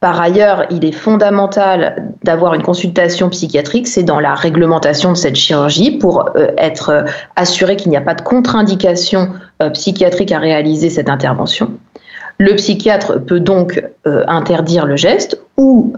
par 0.00 0.20
ailleurs, 0.20 0.64
il 0.70 0.84
est 0.84 0.92
fondamental 0.92 2.12
d'avoir 2.22 2.54
une 2.54 2.62
consultation 2.62 3.30
psychiatrique, 3.30 3.88
c'est 3.88 4.04
dans 4.04 4.20
la 4.20 4.34
réglementation 4.34 5.10
de 5.10 5.16
cette 5.16 5.34
chirurgie 5.34 5.98
pour 5.98 6.30
euh, 6.36 6.48
être 6.56 6.90
euh, 6.90 7.02
assuré 7.34 7.74
qu'il 7.74 7.90
n'y 7.90 7.96
a 7.96 8.00
pas 8.00 8.14
de 8.14 8.22
contre-indication 8.22 9.30
euh, 9.60 9.70
psychiatrique 9.70 10.30
à 10.30 10.38
réaliser 10.38 10.88
cette 10.88 11.08
intervention. 11.08 11.72
Le 12.38 12.54
psychiatre 12.54 13.18
peut 13.18 13.40
donc 13.40 13.82
interdire 14.04 14.86
le 14.86 14.94
geste 14.94 15.40
ou 15.56 15.92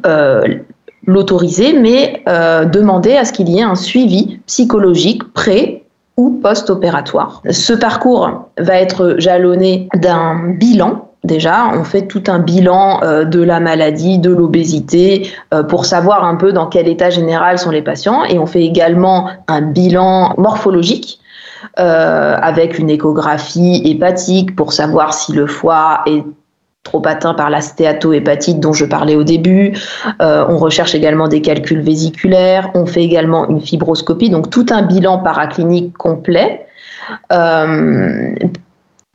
l'autoriser, 1.06 1.74
mais 1.74 2.22
demander 2.26 3.14
à 3.14 3.26
ce 3.26 3.32
qu'il 3.34 3.50
y 3.50 3.58
ait 3.58 3.62
un 3.62 3.74
suivi 3.74 4.40
psychologique 4.46 5.34
pré 5.34 5.84
ou 6.16 6.30
post-opératoire. 6.42 7.42
Ce 7.50 7.74
parcours 7.74 8.48
va 8.56 8.76
être 8.76 9.16
jalonné 9.18 9.90
d'un 9.94 10.54
bilan 10.58 11.09
Déjà, 11.22 11.70
on 11.74 11.84
fait 11.84 12.06
tout 12.06 12.22
un 12.28 12.38
bilan 12.38 13.00
euh, 13.02 13.24
de 13.24 13.42
la 13.42 13.60
maladie, 13.60 14.18
de 14.18 14.30
l'obésité, 14.30 15.30
euh, 15.52 15.62
pour 15.62 15.84
savoir 15.84 16.24
un 16.24 16.36
peu 16.36 16.52
dans 16.52 16.66
quel 16.66 16.88
état 16.88 17.10
général 17.10 17.58
sont 17.58 17.70
les 17.70 17.82
patients. 17.82 18.24
Et 18.24 18.38
on 18.38 18.46
fait 18.46 18.64
également 18.64 19.28
un 19.46 19.60
bilan 19.60 20.34
morphologique 20.38 21.20
euh, 21.78 22.36
avec 22.40 22.78
une 22.78 22.88
échographie 22.88 23.82
hépatique 23.84 24.56
pour 24.56 24.72
savoir 24.72 25.12
si 25.12 25.32
le 25.32 25.46
foie 25.46 26.00
est 26.06 26.24
trop 26.84 27.02
atteint 27.04 27.34
par 27.34 27.50
la 27.50 27.60
stéatohépatite 27.60 28.58
dont 28.58 28.72
je 28.72 28.86
parlais 28.86 29.14
au 29.14 29.22
début. 29.22 29.78
on 30.18 30.56
recherche 30.56 30.94
également 30.94 31.28
des 31.28 31.42
calculs 31.42 31.82
vésiculaires. 31.82 32.70
On 32.72 32.86
fait 32.86 33.04
également 33.04 33.46
une 33.50 33.60
fibroscopie, 33.60 34.30
donc 34.30 34.48
tout 34.48 34.64
un 34.70 34.80
bilan 34.80 35.18
paraclinique 35.18 35.94
complet. 35.98 36.64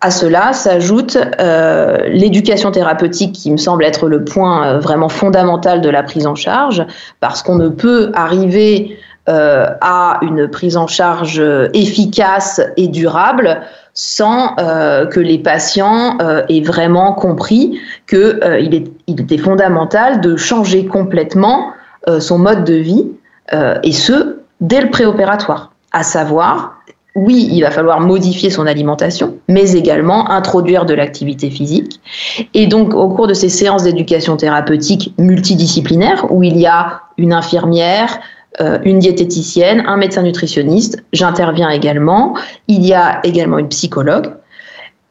À 0.02 0.12
cela 0.12 0.52
s'ajoute 0.52 1.18
euh, 1.40 1.98
l'éducation 2.10 2.70
thérapeutique 2.70 3.32
qui 3.32 3.50
me 3.50 3.58
semble 3.58 3.86
être 3.86 4.10
le 4.10 4.26
point 4.26 4.68
euh, 4.68 4.80
vraiment 4.80 5.08
fondamental 5.10 5.80
de 5.80 5.90
la 5.90 6.04
prise 6.04 6.28
en 6.28 6.36
charge, 6.36 6.86
parce 7.22 7.42
qu'on 7.42 7.56
ne 7.56 7.70
peut 7.70 8.12
arriver 8.14 9.00
euh, 9.30 9.68
à 9.80 10.20
une 10.22 10.50
prise 10.50 10.76
en 10.76 10.88
charge 10.88 11.42
efficace 11.74 12.62
et 12.78 12.88
durable 12.88 13.62
sans 13.94 14.56
que 14.58 15.20
les 15.22 15.38
patients 15.38 16.18
aient 16.50 16.60
vraiment 16.60 17.14
compris 17.14 17.80
qu'il 18.10 18.90
il 19.08 19.22
était 19.22 19.38
fondamental 19.38 20.20
de 20.20 20.36
changer 20.36 20.86
complètement 20.86 21.72
son 22.20 22.38
mode 22.38 22.66
de 22.66 22.74
vie, 22.74 23.08
et 23.84 23.94
ce, 23.94 24.40
dès 24.60 24.82
le 24.82 24.90
préopératoire, 24.90 25.72
à 25.94 26.04
savoir 26.04 26.75
oui, 27.16 27.48
il 27.50 27.62
va 27.62 27.72
falloir 27.72 28.02
modifier 28.02 28.50
son 28.50 28.68
alimentation, 28.68 29.38
mais 29.48 29.72
également 29.72 30.30
introduire 30.30 30.86
de 30.86 30.94
l'activité 30.94 31.50
physique. 31.50 32.02
Et 32.54 32.68
donc, 32.68 32.94
au 32.94 33.08
cours 33.08 33.28
de 33.28 33.34
ces 33.34 33.48
séances 33.48 33.84
d'éducation 33.84 34.36
thérapeutique 34.36 35.14
multidisciplinaires, 35.18 36.30
où 36.30 36.44
il 36.44 36.58
y 36.58 36.68
a 36.68 37.02
une 37.18 37.32
infirmière, 37.32 38.20
euh, 38.60 38.80
une 38.84 39.00
diététicienne, 39.00 39.84
un 39.88 39.96
médecin 39.96 40.24
nutritionniste, 40.24 41.04
j'interviens 41.14 41.70
également, 41.70 42.36
il 42.68 42.86
y 42.86 42.94
a 42.94 43.20
également 43.24 43.60
une 43.60 43.70
psychologue, 43.70 44.34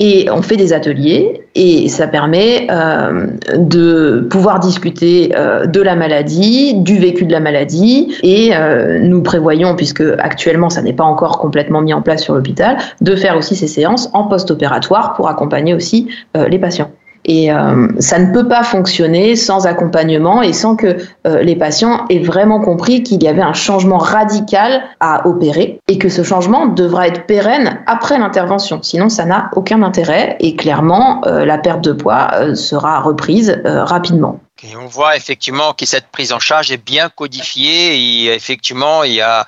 et 0.00 0.28
on 0.30 0.42
fait 0.42 0.56
des 0.56 0.72
ateliers 0.72 1.42
et 1.54 1.88
ça 1.88 2.08
permet 2.08 2.66
euh, 2.70 3.26
de 3.56 4.26
pouvoir 4.28 4.58
discuter 4.58 5.32
euh, 5.36 5.66
de 5.66 5.80
la 5.80 5.94
maladie, 5.94 6.74
du 6.74 6.98
vécu 6.98 7.24
de 7.24 7.32
la 7.32 7.40
maladie 7.40 8.16
et 8.22 8.50
euh, 8.56 8.98
nous 8.98 9.22
prévoyons, 9.22 9.76
puisque 9.76 10.02
actuellement 10.18 10.68
ça 10.68 10.82
n'est 10.82 10.92
pas 10.92 11.04
encore 11.04 11.38
complètement 11.38 11.80
mis 11.80 11.94
en 11.94 12.02
place 12.02 12.22
sur 12.22 12.34
l'hôpital, 12.34 12.78
de 13.00 13.14
faire 13.14 13.36
aussi 13.36 13.54
ces 13.54 13.68
séances 13.68 14.10
en 14.14 14.24
post-opératoire 14.24 15.14
pour 15.14 15.28
accompagner 15.28 15.74
aussi 15.74 16.08
les 16.34 16.58
patients. 16.58 16.90
Et 17.24 17.50
euh, 17.50 17.88
ça 17.98 18.18
ne 18.18 18.32
peut 18.32 18.46
pas 18.46 18.62
fonctionner 18.62 19.34
sans 19.36 19.66
accompagnement 19.66 20.42
et 20.42 20.52
sans 20.52 20.76
que 20.76 20.96
euh, 21.26 21.42
les 21.42 21.56
patients 21.56 22.04
aient 22.10 22.18
vraiment 22.18 22.60
compris 22.60 23.02
qu'il 23.02 23.22
y 23.22 23.28
avait 23.28 23.42
un 23.42 23.54
changement 23.54 23.98
radical 23.98 24.82
à 25.00 25.26
opérer 25.26 25.80
et 25.88 25.98
que 25.98 26.08
ce 26.08 26.22
changement 26.22 26.66
devra 26.66 27.08
être 27.08 27.26
pérenne 27.26 27.78
après 27.86 28.18
l'intervention. 28.18 28.80
Sinon, 28.82 29.08
ça 29.08 29.24
n'a 29.24 29.50
aucun 29.56 29.82
intérêt 29.82 30.36
et 30.40 30.54
clairement, 30.54 31.22
euh, 31.26 31.44
la 31.44 31.58
perte 31.58 31.82
de 31.82 31.92
poids 31.92 32.54
sera 32.54 33.00
reprise 33.00 33.60
rapidement. 33.64 34.40
Et 34.62 34.76
on 34.76 34.86
voit 34.86 35.16
effectivement 35.16 35.74
que 35.74 35.84
cette 35.84 36.08
prise 36.08 36.32
en 36.32 36.38
charge 36.38 36.70
est 36.70 36.78
bien 36.78 37.08
codifiée 37.08 37.98
et 37.98 38.32
effectivement 38.32 39.02
il 39.02 39.14
y 39.14 39.20
a 39.20 39.44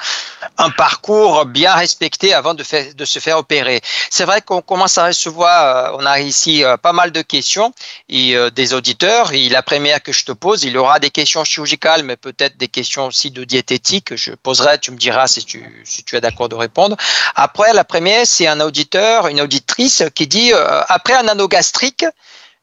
un 0.58 0.70
parcours 0.70 1.46
bien 1.46 1.74
respecté 1.74 2.34
avant 2.34 2.54
de, 2.54 2.64
se 2.64 3.18
faire 3.20 3.38
opérer. 3.38 3.80
C'est 4.10 4.24
vrai 4.24 4.42
qu'on 4.42 4.62
commence 4.62 4.98
à 4.98 5.06
recevoir, 5.06 5.92
euh, 5.94 5.96
on 5.98 6.04
a 6.04 6.18
ici 6.18 6.64
euh, 6.64 6.76
pas 6.76 6.92
mal 6.92 7.12
de 7.12 7.22
questions 7.22 7.72
et 8.08 8.36
euh, 8.36 8.50
des 8.50 8.74
auditeurs. 8.74 9.32
Et 9.32 9.48
la 9.48 9.62
première 9.62 10.02
que 10.02 10.12
je 10.12 10.24
te 10.24 10.32
pose, 10.32 10.64
il 10.64 10.72
y 10.72 10.76
aura 10.76 10.98
des 10.98 11.10
questions 11.10 11.44
chirurgicales, 11.44 12.02
mais 12.02 12.16
peut-être 12.16 12.56
des 12.56 12.68
questions 12.68 13.06
aussi 13.06 13.30
de 13.30 13.44
diététique. 13.44 14.16
Je 14.16 14.32
poserai, 14.32 14.80
tu 14.80 14.90
me 14.90 14.96
diras 14.96 15.28
si 15.28 15.44
tu, 15.44 15.82
si 15.84 16.02
tu 16.02 16.16
es 16.16 16.20
d'accord 16.20 16.48
de 16.48 16.56
répondre. 16.56 16.96
Après, 17.36 17.72
la 17.72 17.84
première, 17.84 18.26
c'est 18.26 18.48
un 18.48 18.60
auditeur, 18.60 19.28
une 19.28 19.40
auditrice 19.40 20.02
qui 20.16 20.26
dit 20.26 20.52
après 20.88 21.14
un 21.14 21.28
anneau 21.28 21.46
gastrique, 21.46 22.04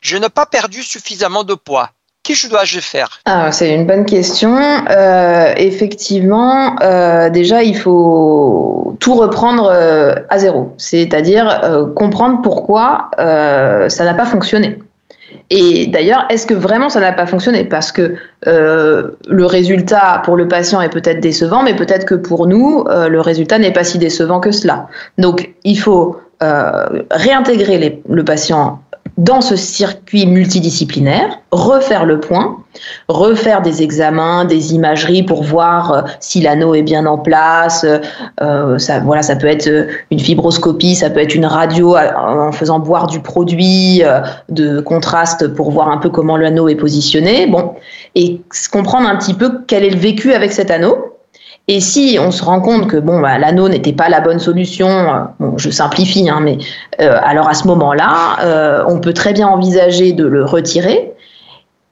je 0.02 0.18
n'ai 0.18 0.30
pas 0.30 0.46
perdu 0.46 0.84
suffisamment 0.84 1.46
de 1.46 1.54
poids. 1.54 1.93
Qui 2.24 2.48
dois-je 2.48 2.80
faire? 2.80 3.10
Ah, 3.26 3.52
C'est 3.52 3.74
une 3.74 3.86
bonne 3.86 4.06
question. 4.06 4.56
Euh, 4.58 5.54
effectivement, 5.58 6.78
euh, 6.82 7.30
déjà, 7.30 7.64
il 7.64 7.76
faut 7.76 8.96
tout 9.02 9.16
reprendre 9.16 9.70
euh, 9.70 10.16
à 10.30 10.40
zéro, 10.40 10.74
c'est-à-dire 10.78 11.92
comprendre 11.96 12.42
pourquoi 12.42 13.10
ça 13.18 14.06
n'a 14.06 14.14
pas 14.14 14.26
fonctionné. 14.26 14.80
Et 15.50 15.88
d'ailleurs, 15.88 16.26
est-ce 16.30 16.48
que 16.48 16.54
vraiment 16.54 16.88
ça 16.88 17.02
n'a 17.02 17.12
pas 17.12 17.26
fonctionné? 17.26 17.66
Parce 17.66 17.92
que 17.92 18.16
le 18.46 19.46
résultat 19.46 20.22
pour 20.24 20.38
le 20.38 20.48
patient 20.48 20.80
est 20.80 20.90
peut-être 20.90 21.20
décevant, 21.20 21.62
mais 21.62 21.76
peut-être 21.76 22.06
que 22.06 22.16
pour 22.16 22.48
nous, 22.48 22.86
le 22.88 23.20
résultat 23.20 23.60
n'est 23.60 23.74
pas 23.74 23.84
si 23.84 23.98
décevant 23.98 24.40
que 24.40 24.52
cela. 24.52 24.88
Donc, 25.18 25.54
il 25.66 25.78
faut 25.78 26.18
réintégrer 26.40 28.02
le 28.08 28.24
patient 28.24 28.83
dans 29.18 29.42
ce 29.42 29.56
circuit 29.56 30.26
multidisciplinaire, 30.26 31.40
refaire 31.52 32.06
le 32.06 32.20
point, 32.20 32.58
refaire 33.08 33.62
des 33.62 33.84
examens, 33.84 34.44
des 34.46 34.74
imageries 34.74 35.22
pour 35.22 35.44
voir 35.44 35.92
euh, 35.92 36.02
si 36.20 36.42
l'anneau 36.42 36.74
est 36.74 36.82
bien 36.82 37.06
en 37.06 37.20
place. 37.20 37.86
Euh, 38.42 38.78
ça, 38.80 39.00
voilà, 39.00 39.22
ça 39.22 39.36
peut 39.36 39.48
être 39.48 39.70
une 40.10 40.20
fibroscopie, 40.20 40.96
ça 40.96 41.12
peut 41.12 41.20
être 41.20 41.36
une 41.36 41.46
radio 41.46 41.96
euh, 41.96 42.10
en 42.16 42.52
faisant 42.52 42.80
boire 42.80 43.06
du 43.08 43.20
produit 43.20 44.02
de 44.50 44.80
contraste 44.80 45.48
pour 45.50 45.70
voir 45.70 45.90
un 45.90 45.98
peu 45.98 46.10
comment 46.10 46.38
l'anneau 46.38 46.68
est 46.68 46.76
positionné. 46.76 47.46
Bon, 47.46 47.74
et 48.16 48.42
comprendre 48.72 49.08
un 49.08 49.16
petit 49.16 49.34
peu 49.34 49.60
quel 49.68 49.84
est 49.84 49.92
le 49.92 50.00
vécu 50.00 50.34
avec 50.34 50.52
cet 50.52 50.72
anneau 50.72 51.13
et 51.70 51.80
si 51.80 52.18
on 52.20 52.32
se 52.32 52.44
rend 52.44 52.60
compte 52.60 52.88
que 52.88 52.98
bon, 52.98 53.22
bah, 53.22 53.38
l'anneau 53.38 53.70
n'était 53.70 53.94
pas 53.94 54.10
la 54.10 54.20
bonne 54.20 54.40
solution, 54.40 54.90
euh, 54.90 55.52
je 55.56 55.70
simplifie, 55.70 56.30
hein, 56.30 56.40
mais 56.42 56.58
euh, 57.00 57.18
alors 57.24 57.48
à 57.48 57.54
ce 57.54 57.68
moment-là, 57.68 58.38
euh, 58.42 58.84
on 58.88 59.00
peut 59.00 59.14
très 59.14 59.32
bien 59.32 59.48
envisager 59.48 60.12
de 60.12 60.26
le 60.26 60.44
retirer 60.44 61.13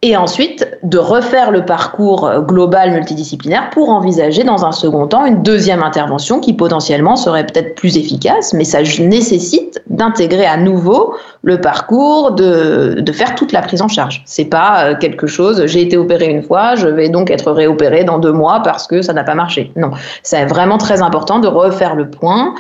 et 0.04 0.18
ensuite 0.18 0.68
de 0.82 0.98
refaire 0.98 1.52
le 1.52 1.64
parcours 1.64 2.30
global 2.42 2.92
multidisciplinaire 2.92 3.70
pour 3.70 3.90
envisager 3.90 4.44
dans 4.44 4.66
un 4.66 4.72
second 4.72 5.06
temps 5.08 5.26
une 5.26 5.44
deuxième 5.44 5.84
intervention 5.84 6.40
qui 6.40 6.54
potentiellement 6.54 7.16
serait 7.16 7.46
peut-être 7.46 7.76
plus 7.76 7.98
efficace, 7.98 8.54
mais 8.54 8.64
ça 8.64 8.82
nécessite 8.82 9.82
d'intégrer 9.88 10.46
à 10.46 10.58
nouveau 10.58 11.14
le 11.44 11.62
parcours, 11.62 12.32
de, 12.32 12.96
de, 13.00 13.12
faire 13.12 13.36
toute 13.36 13.52
la 13.52 13.62
prise 13.62 13.82
en 13.82 13.88
charge. 13.88 14.24
C'est 14.26 14.46
pas 14.46 14.86
euh, 14.86 14.96
quelque 14.96 15.28
chose, 15.28 15.66
j'ai 15.68 15.82
été 15.82 15.98
opéré 15.98 16.26
une 16.26 16.42
fois, 16.42 16.76
je 16.76 16.88
vais 16.88 17.10
donc 17.10 17.30
être 17.30 17.52
réopéré 17.52 18.04
dans 18.04 18.18
deux 18.18 18.32
mois 18.32 18.62
parce 18.64 18.88
que 18.88 19.02
ça 19.02 19.14
n'a 19.14 19.24
pas 19.24 19.36
marché. 19.36 19.72
Non, 19.76 19.92
c'est 20.24 20.46
vraiment 20.46 20.78
très 20.78 21.02
important 21.02 21.40
de 21.40 21.48
refaire 21.48 21.96
le 21.96 22.10
point 22.10 22.56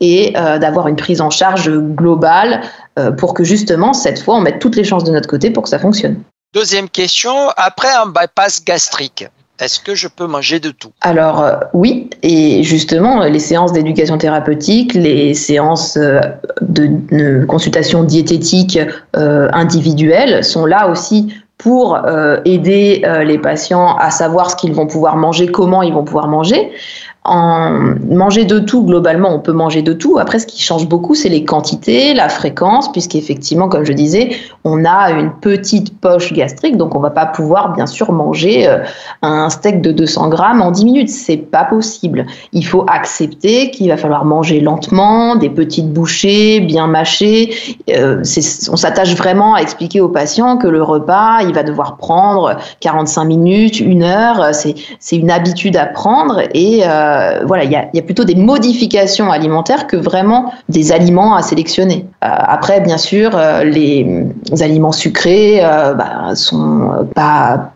et 0.00 0.34
euh, 0.36 0.58
d'avoir 0.58 0.88
une 0.88 0.96
prise 0.96 1.20
en 1.20 1.30
charge 1.30 1.70
globale 1.70 2.60
euh, 2.98 3.10
pour 3.10 3.34
que 3.34 3.44
justement, 3.44 3.92
cette 3.92 4.20
fois, 4.20 4.36
on 4.36 4.40
mette 4.40 4.58
toutes 4.58 4.76
les 4.76 4.84
chances 4.84 5.04
de 5.04 5.12
notre 5.12 5.28
côté 5.28 5.50
pour 5.50 5.62
que 5.62 5.68
ça 5.68 5.78
fonctionne. 5.78 6.16
Deuxième 6.56 6.88
question, 6.88 7.50
après 7.58 7.92
un 7.92 8.06
bypass 8.06 8.64
gastrique, 8.64 9.28
est-ce 9.60 9.78
que 9.78 9.94
je 9.94 10.08
peux 10.08 10.26
manger 10.26 10.58
de 10.58 10.70
tout? 10.70 10.88
Alors 11.02 11.42
euh, 11.42 11.56
oui, 11.74 12.08
et 12.22 12.62
justement, 12.62 13.24
les 13.24 13.40
séances 13.40 13.74
d'éducation 13.74 14.16
thérapeutique, 14.16 14.94
les 14.94 15.34
séances 15.34 15.98
euh, 15.98 16.18
de, 16.62 17.44
consultation 17.44 18.04
diététique 18.04 18.78
euh, 19.16 19.50
individuelle 19.52 20.42
sont 20.42 20.64
là 20.64 20.88
aussi 20.88 21.30
pour 21.58 21.98
aider 22.44 23.02
les 23.24 23.38
patients 23.38 23.96
à 23.96 24.10
savoir 24.10 24.50
ce 24.50 24.56
qu'ils 24.56 24.74
vont 24.74 24.86
pouvoir 24.86 25.16
manger, 25.16 25.46
comment 25.46 25.82
ils 25.82 25.92
vont 25.92 26.04
pouvoir 26.04 26.28
manger 26.28 26.70
en 27.26 27.94
manger 28.08 28.44
de 28.44 28.58
tout, 28.58 28.84
globalement, 28.84 29.34
on 29.34 29.40
peut 29.40 29.52
manger 29.52 29.82
de 29.82 29.92
tout. 29.92 30.18
Après, 30.18 30.38
ce 30.38 30.46
qui 30.46 30.62
change 30.62 30.88
beaucoup, 30.88 31.14
c'est 31.14 31.28
les 31.28 31.44
quantités, 31.44 32.14
la 32.14 32.28
fréquence, 32.28 32.90
puisqu'effectivement, 32.92 33.68
comme 33.68 33.84
je 33.84 33.92
disais, 33.92 34.30
on 34.64 34.84
a 34.84 35.10
une 35.10 35.32
petite 35.32 35.98
poche 36.00 36.32
gastrique, 36.32 36.76
donc 36.76 36.94
on 36.94 37.00
va 37.00 37.10
pas 37.10 37.26
pouvoir, 37.26 37.74
bien 37.74 37.86
sûr, 37.86 38.12
manger 38.12 38.68
euh, 38.68 38.78
un 39.22 39.50
steak 39.50 39.82
de 39.82 39.92
200 39.92 40.28
grammes 40.28 40.62
en 40.62 40.70
10 40.70 40.84
minutes. 40.84 41.08
C'est 41.08 41.36
pas 41.36 41.64
possible. 41.64 42.26
Il 42.52 42.64
faut 42.64 42.84
accepter 42.88 43.70
qu'il 43.70 43.88
va 43.88 43.96
falloir 43.96 44.24
manger 44.24 44.60
lentement, 44.60 45.36
des 45.36 45.50
petites 45.50 45.92
bouchées, 45.92 46.60
bien 46.60 46.86
mâchées. 46.86 47.54
Euh, 47.90 48.22
on 48.70 48.76
s'attache 48.76 49.14
vraiment 49.16 49.54
à 49.54 49.60
expliquer 49.60 50.00
aux 50.00 50.08
patients 50.08 50.56
que 50.56 50.68
le 50.68 50.82
repas, 50.82 51.42
il 51.42 51.52
va 51.52 51.62
devoir 51.62 51.96
prendre 51.96 52.56
45 52.80 53.24
minutes, 53.24 53.80
une 53.80 54.02
heure. 54.02 54.50
C'est 54.52 55.16
une 55.16 55.30
habitude 55.30 55.76
à 55.76 55.86
prendre 55.86 56.42
et 56.54 56.82
euh, 56.84 57.15
euh, 57.16 57.44
voilà, 57.46 57.64
il 57.64 57.70
y 57.70 57.76
a, 57.76 58.02
plutôt 58.02 58.24
des 58.24 58.34
modifications 58.34 59.30
alimentaires 59.30 59.86
que 59.86 59.96
vraiment 59.96 60.52
des 60.68 60.92
aliments 60.92 61.34
à 61.34 61.42
sélectionner. 61.42 62.06
Euh, 62.24 62.28
après, 62.30 62.80
bien 62.80 62.98
sûr, 62.98 63.30
euh, 63.34 63.64
les, 63.64 64.26
aliments 64.60 64.92
sucrés 64.92 65.60
bah, 65.60 66.34
sont 66.34 67.08
pas 67.14 67.72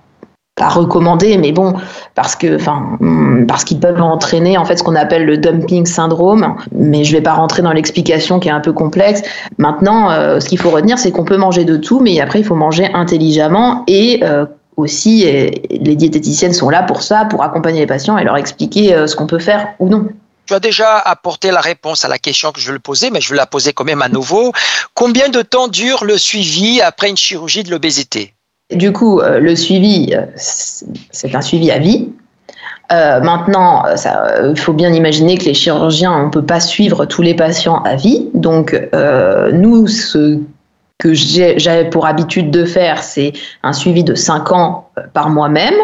pas 0.56 0.68
recommandés, 0.68 1.38
mais 1.38 1.52
bon, 1.52 1.74
parce 2.14 2.36
que, 2.36 2.56
enfin, 2.56 2.82
hmm, 3.00 3.46
parce 3.46 3.64
qu'ils 3.64 3.80
peuvent 3.80 4.02
entraîner 4.02 4.58
en 4.58 4.66
fait 4.66 4.76
ce 4.76 4.82
qu'on 4.82 4.94
appelle 4.96 5.24
le 5.24 5.38
dumping 5.38 5.86
syndrome. 5.86 6.54
Mais 6.72 7.04
je 7.04 7.12
vais 7.12 7.22
pas 7.22 7.32
rentrer 7.32 7.62
dans 7.62 7.72
l'explication 7.72 8.38
qui 8.40 8.48
est 8.48 8.52
un 8.52 8.60
peu 8.60 8.72
complexe. 8.72 9.22
Maintenant, 9.56 10.10
ce 10.10 10.46
qu'il 10.46 10.58
faut 10.58 10.68
retenir, 10.68 10.98
c'est 10.98 11.12
qu'on 11.12 11.24
peut 11.24 11.38
manger 11.38 11.64
de 11.64 11.76
tout, 11.76 12.00
mais 12.00 12.20
après 12.20 12.40
il 12.40 12.44
faut 12.44 12.56
manger 12.56 12.90
intelligemment 12.92 13.84
et 13.86 14.22
aussi, 14.80 15.24
les 15.70 15.96
diététiciennes 15.96 16.52
sont 16.52 16.70
là 16.70 16.82
pour 16.82 17.02
ça, 17.02 17.24
pour 17.24 17.42
accompagner 17.42 17.80
les 17.80 17.86
patients 17.86 18.18
et 18.18 18.24
leur 18.24 18.36
expliquer 18.36 18.94
euh, 18.94 19.06
ce 19.06 19.16
qu'on 19.16 19.26
peut 19.26 19.38
faire 19.38 19.68
ou 19.78 19.88
non. 19.88 20.08
Tu 20.46 20.54
as 20.54 20.60
déjà 20.60 20.98
apporté 20.98 21.50
la 21.50 21.60
réponse 21.60 22.04
à 22.04 22.08
la 22.08 22.18
question 22.18 22.50
que 22.50 22.60
je 22.60 22.72
vais 22.72 22.78
poser, 22.78 23.10
mais 23.10 23.20
je 23.20 23.30
vais 23.30 23.36
la 23.36 23.46
poser 23.46 23.72
quand 23.72 23.84
même 23.84 24.02
à 24.02 24.08
nouveau. 24.08 24.52
Combien 24.94 25.28
de 25.28 25.42
temps 25.42 25.68
dure 25.68 26.04
le 26.04 26.18
suivi 26.18 26.80
après 26.80 27.08
une 27.08 27.16
chirurgie 27.16 27.62
de 27.62 27.70
l'obésité? 27.70 28.34
Du 28.74 28.92
coup, 28.92 29.20
euh, 29.20 29.38
le 29.38 29.54
suivi, 29.54 30.12
euh, 30.14 30.26
c'est 30.36 31.34
un 31.34 31.40
suivi 31.40 31.70
à 31.70 31.78
vie. 31.78 32.08
maintenant, 32.90 33.84
il 34.44 34.58
faut 34.58 34.72
bien 34.72 34.92
imaginer 34.92 35.38
que 35.38 35.44
les 35.44 35.54
chirurgiens, 35.54 36.12
on 36.12 36.26
ne 36.26 36.30
peut 36.30 36.44
pas 36.44 36.58
suivre 36.58 37.04
tous 37.06 37.22
les 37.22 37.34
patients 37.34 37.80
à 37.84 37.94
vie. 37.94 38.28
Donc, 38.34 38.74
nous, 39.52 39.86
ce 39.86 40.40
que 41.00 41.14
j'avais 41.14 41.90
pour 41.90 42.06
habitude 42.06 42.50
de 42.50 42.64
faire, 42.64 43.02
c'est 43.02 43.32
un 43.64 43.72
suivi 43.72 44.04
de 44.04 44.14
5 44.14 44.52
ans 44.52 44.90
euh, 44.98 45.02
par 45.12 45.30
moi-même, 45.30 45.74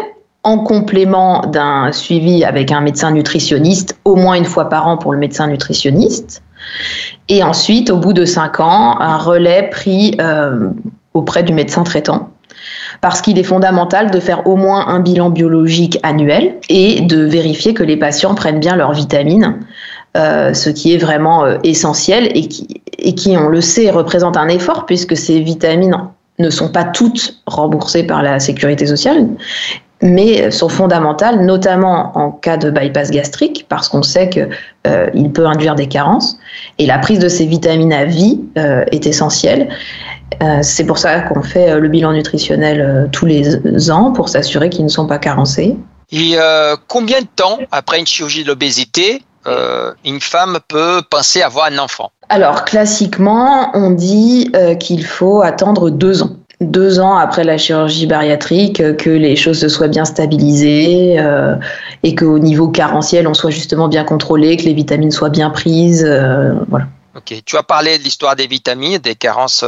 en 0.43 0.59
complément 0.59 1.41
d'un 1.41 1.91
suivi 1.91 2.45
avec 2.45 2.71
un 2.71 2.79
médecin 2.79 3.11
nutritionniste, 3.11 3.99
au 4.05 4.15
moins 4.15 4.35
une 4.35 4.45
fois 4.45 4.69
par 4.69 4.87
an 4.87 4.97
pour 4.97 5.11
le 5.11 5.17
médecin 5.17 5.47
nutritionniste. 5.47 6.41
Et 7.27 7.43
ensuite, 7.43 7.89
au 7.89 7.97
bout 7.97 8.13
de 8.13 8.23
5 8.23 8.61
ans, 8.61 8.99
un 8.99 9.17
relais 9.17 9.69
pris 9.69 10.15
euh, 10.21 10.69
auprès 11.13 11.43
du 11.43 11.51
médecin 11.51 11.83
traitant. 11.83 12.29
Parce 13.01 13.21
qu'il 13.21 13.37
est 13.37 13.43
fondamental 13.43 14.09
de 14.09 14.19
faire 14.19 14.47
au 14.47 14.55
moins 14.55 14.87
un 14.87 14.99
bilan 14.99 15.29
biologique 15.29 15.99
annuel 16.03 16.55
et 16.69 17.01
de 17.01 17.21
vérifier 17.23 17.73
que 17.73 17.83
les 17.83 17.97
patients 17.97 18.33
prennent 18.33 18.59
bien 18.59 18.75
leurs 18.75 18.93
vitamines 18.93 19.59
euh, 20.17 20.53
ce 20.53 20.71
qui 20.71 20.93
est 20.93 20.97
vraiment 20.97 21.45
euh, 21.45 21.57
essentiel 21.63 22.31
et 22.33 22.47
qui, 22.47 22.81
et 22.99 23.15
qui, 23.15 23.37
on 23.37 23.47
le 23.47 23.61
sait, 23.61 23.89
représente 23.89 24.37
un 24.37 24.47
effort 24.47 24.85
puisque 24.85 25.15
ces 25.15 25.39
vitamines 25.39 25.97
ne 26.39 26.49
sont 26.49 26.69
pas 26.69 26.83
toutes 26.83 27.41
remboursées 27.45 28.03
par 28.03 28.21
la 28.21 28.39
sécurité 28.39 28.85
sociale, 28.85 29.27
mais 30.01 30.51
sont 30.51 30.69
fondamentales, 30.69 31.43
notamment 31.43 32.15
en 32.15 32.31
cas 32.31 32.57
de 32.57 32.69
bypass 32.69 33.09
gastrique, 33.09 33.65
parce 33.69 33.89
qu'on 33.89 34.03
sait 34.03 34.29
qu'il 34.29 34.49
euh, 34.85 35.29
peut 35.33 35.47
induire 35.47 35.73
des 35.73 35.87
carences. 35.87 36.37
Et 36.77 36.85
la 36.85 36.99
prise 36.99 37.19
de 37.19 37.27
ces 37.27 37.47
vitamines 37.47 37.93
à 37.93 38.05
vie 38.05 38.39
est 38.55 39.07
essentielle. 39.07 39.69
c'est 40.61 40.85
pour 40.85 40.99
ça 40.99 41.21
qu'on 41.21 41.41
fait 41.41 41.79
le 41.79 41.87
bilan 41.87 42.13
nutritionnel 42.13 43.09
tous 43.11 43.25
les 43.25 43.89
ans 43.89 44.11
pour 44.11 44.29
s'assurer 44.29 44.69
qu'ils 44.69 44.85
ne 44.85 44.89
sont 44.89 45.07
pas 45.07 45.17
carencés. 45.17 45.75
Et 46.11 46.35
combien 46.87 47.21
de 47.21 47.27
temps 47.35 47.57
après 47.71 47.99
une 47.99 48.05
chirurgie 48.05 48.43
de 48.43 48.49
l'obésité 48.49 49.23
euh, 49.47 49.93
une 50.03 50.19
femme 50.19 50.59
peut 50.67 51.01
penser 51.09 51.41
avoir 51.41 51.67
un 51.71 51.77
enfant 51.77 52.11
Alors, 52.29 52.65
classiquement, 52.65 53.71
on 53.73 53.91
dit 53.91 54.51
euh, 54.55 54.75
qu'il 54.75 55.05
faut 55.05 55.41
attendre 55.41 55.89
deux 55.89 56.23
ans. 56.23 56.31
Deux 56.59 56.99
ans 56.99 57.15
après 57.15 57.43
la 57.43 57.57
chirurgie 57.57 58.07
bariatrique, 58.07 58.81
euh, 58.81 58.93
que 58.93 59.09
les 59.09 59.35
choses 59.35 59.59
se 59.59 59.69
soient 59.69 59.87
bien 59.87 60.05
stabilisées 60.05 61.17
et 62.03 62.15
qu'au 62.15 62.39
niveau 62.39 62.69
carentiel, 62.69 63.27
on 63.27 63.33
soit 63.33 63.51
justement 63.51 63.87
bien 63.87 64.03
contrôlé, 64.03 64.57
que 64.57 64.63
les 64.63 64.73
vitamines 64.73 65.11
soient 65.11 65.29
bien 65.29 65.49
prises. 65.49 66.05
voilà. 66.69 66.85
Ok, 67.15 67.33
tu 67.45 67.57
as 67.57 67.63
parlé 67.63 67.97
de 67.97 68.03
l'histoire 68.03 68.35
des 68.35 68.47
vitamines, 68.47 68.97
des 68.99 69.15
carences 69.15 69.65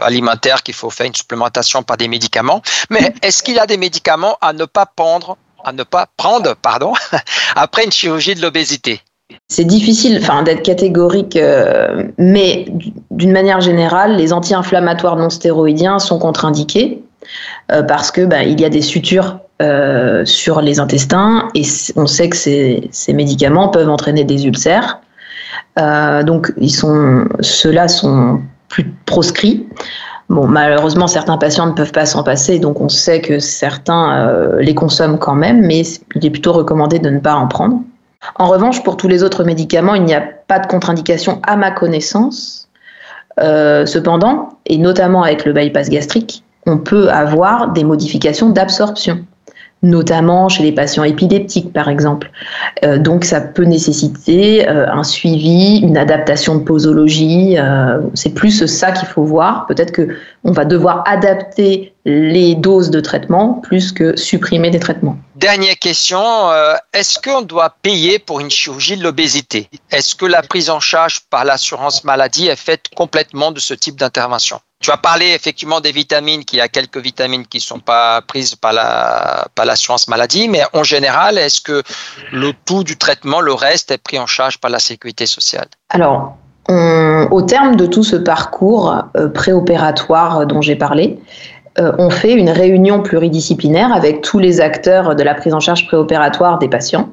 alimentaires, 0.00 0.62
qu'il 0.62 0.74
faut 0.74 0.90
faire 0.90 1.06
une 1.06 1.14
supplémentation 1.14 1.82
par 1.82 1.96
des 1.96 2.08
médicaments. 2.08 2.62
Mais 2.90 3.14
est-ce 3.22 3.42
qu'il 3.42 3.54
y 3.54 3.60
a 3.60 3.66
des 3.66 3.76
médicaments 3.76 4.36
à 4.40 4.52
ne 4.52 4.64
pas 4.64 4.86
prendre 4.86 5.36
à 5.64 5.72
ne 5.72 5.82
pas 5.82 6.06
prendre 6.16 6.54
pardon, 6.56 6.92
après 7.56 7.84
une 7.84 7.92
chirurgie 7.92 8.34
de 8.34 8.42
l'obésité 8.42 9.00
c'est 9.48 9.64
difficile 9.64 10.20
d'être 10.44 10.62
catégorique, 10.62 11.36
euh, 11.36 12.04
mais 12.18 12.66
d'une 13.10 13.32
manière 13.32 13.60
générale, 13.60 14.16
les 14.16 14.32
anti-inflammatoires 14.32 15.16
non 15.16 15.30
stéroïdiens 15.30 15.98
sont 15.98 16.18
contre-indiqués 16.18 17.02
euh, 17.70 17.82
parce 17.82 18.10
que 18.10 18.22
ben, 18.22 18.42
il 18.42 18.60
y 18.60 18.64
a 18.64 18.68
des 18.68 18.82
sutures 18.82 19.38
euh, 19.60 20.24
sur 20.24 20.60
les 20.60 20.80
intestins 20.80 21.48
et 21.54 21.62
on 21.96 22.06
sait 22.06 22.28
que 22.28 22.36
ces, 22.36 22.90
médicaments 23.08 23.68
peuvent 23.68 23.90
entraîner 23.90 24.24
des 24.24 24.46
ulcères. 24.46 25.00
donc, 25.76 26.52
ceux-là 27.40 27.88
sont 27.88 28.40
plus 28.68 28.90
proscrits. 29.04 29.66
Bon, 30.28 30.46
malheureusement, 30.46 31.06
certains 31.06 31.36
patients 31.36 31.66
ne 31.66 31.72
peuvent 31.72 31.92
pas 31.92 32.06
s'en 32.06 32.22
passer, 32.22 32.58
donc 32.58 32.80
on 32.80 32.88
sait 32.88 33.20
que 33.20 33.38
certains 33.38 34.28
euh, 34.28 34.60
les 34.60 34.74
consomment 34.74 35.18
quand 35.18 35.34
même, 35.34 35.60
mais 35.66 35.82
il 36.14 36.24
est 36.24 36.30
plutôt 36.30 36.52
recommandé 36.52 36.98
de 36.98 37.10
ne 37.10 37.18
pas 37.18 37.34
en 37.34 37.48
prendre. 37.48 37.80
En 38.36 38.46
revanche, 38.46 38.82
pour 38.82 38.96
tous 38.96 39.08
les 39.08 39.22
autres 39.22 39.44
médicaments, 39.44 39.94
il 39.94 40.04
n'y 40.04 40.14
a 40.14 40.22
pas 40.22 40.58
de 40.58 40.66
contre-indication 40.66 41.40
à 41.42 41.56
ma 41.56 41.70
connaissance. 41.70 42.68
Euh, 43.40 43.86
cependant, 43.86 44.50
et 44.66 44.78
notamment 44.78 45.22
avec 45.22 45.44
le 45.44 45.52
bypass 45.52 45.88
gastrique, 45.88 46.44
on 46.66 46.78
peut 46.78 47.08
avoir 47.10 47.72
des 47.72 47.82
modifications 47.82 48.50
d'absorption 48.50 49.24
notamment 49.82 50.48
chez 50.48 50.62
les 50.62 50.72
patients 50.72 51.04
épileptiques 51.04 51.72
par 51.72 51.88
exemple. 51.88 52.30
Euh, 52.84 52.98
donc 52.98 53.24
ça 53.24 53.40
peut 53.40 53.64
nécessiter 53.64 54.68
euh, 54.68 54.86
un 54.88 55.02
suivi, 55.02 55.78
une 55.78 55.96
adaptation 55.96 56.54
de 56.54 56.62
posologie. 56.62 57.58
Euh, 57.58 58.00
c'est 58.14 58.34
plus 58.34 58.64
ça 58.66 58.92
qu'il 58.92 59.08
faut 59.08 59.24
voir. 59.24 59.66
Peut-être 59.66 59.92
que 59.92 60.08
on 60.44 60.52
va 60.52 60.64
devoir 60.64 61.02
adapter 61.06 61.94
les 62.04 62.54
doses 62.54 62.90
de 62.90 63.00
traitement 63.00 63.54
plus 63.54 63.92
que 63.92 64.16
supprimer 64.16 64.70
des 64.70 64.80
traitements. 64.80 65.16
Dernière 65.36 65.78
question, 65.78 66.20
est-ce 66.92 67.20
qu'on 67.20 67.42
doit 67.42 67.76
payer 67.82 68.18
pour 68.18 68.40
une 68.40 68.50
chirurgie 68.50 68.96
de 68.96 69.04
l'obésité? 69.04 69.68
Est-ce 69.92 70.16
que 70.16 70.26
la 70.26 70.42
prise 70.42 70.68
en 70.68 70.80
charge 70.80 71.20
par 71.30 71.44
l'assurance 71.44 72.02
maladie 72.02 72.48
est 72.48 72.56
faite 72.56 72.86
complètement 72.96 73.52
de 73.52 73.60
ce 73.60 73.74
type 73.74 73.96
d'intervention? 73.96 74.60
Tu 74.82 74.90
as 74.90 74.96
parlé 74.96 75.26
effectivement 75.30 75.80
des 75.80 75.92
vitamines, 75.92 76.44
qu'il 76.44 76.58
y 76.58 76.62
a 76.62 76.68
quelques 76.68 76.98
vitamines 76.98 77.46
qui 77.46 77.58
ne 77.58 77.62
sont 77.62 77.78
pas 77.78 78.20
prises 78.20 78.56
par 78.56 78.72
la 78.72 79.46
l'assurance 79.64 80.08
maladie, 80.08 80.48
mais 80.48 80.62
en 80.74 80.82
général, 80.82 81.38
est-ce 81.38 81.60
que 81.60 81.82
le 82.32 82.52
tout 82.64 82.84
du 82.84 82.98
traitement, 82.98 83.40
le 83.40 83.54
reste, 83.54 83.92
est 83.92 83.98
pris 83.98 84.18
en 84.18 84.26
charge 84.26 84.58
par 84.58 84.70
la 84.70 84.80
sécurité 84.80 85.24
sociale? 85.24 85.68
Alors, 85.88 86.36
au 86.68 87.42
terme 87.42 87.76
de 87.76 87.86
tout 87.86 88.02
ce 88.02 88.16
parcours 88.16 88.94
euh, 89.16 89.28
préopératoire 89.28 90.46
dont 90.46 90.60
j'ai 90.60 90.76
parlé, 90.76 91.18
on 91.78 92.10
fait 92.10 92.34
une 92.34 92.50
réunion 92.50 93.00
pluridisciplinaire 93.02 93.94
avec 93.94 94.20
tous 94.20 94.38
les 94.38 94.60
acteurs 94.60 95.16
de 95.16 95.22
la 95.22 95.34
prise 95.34 95.54
en 95.54 95.60
charge 95.60 95.86
préopératoire 95.86 96.58
des 96.58 96.68
patients. 96.68 97.08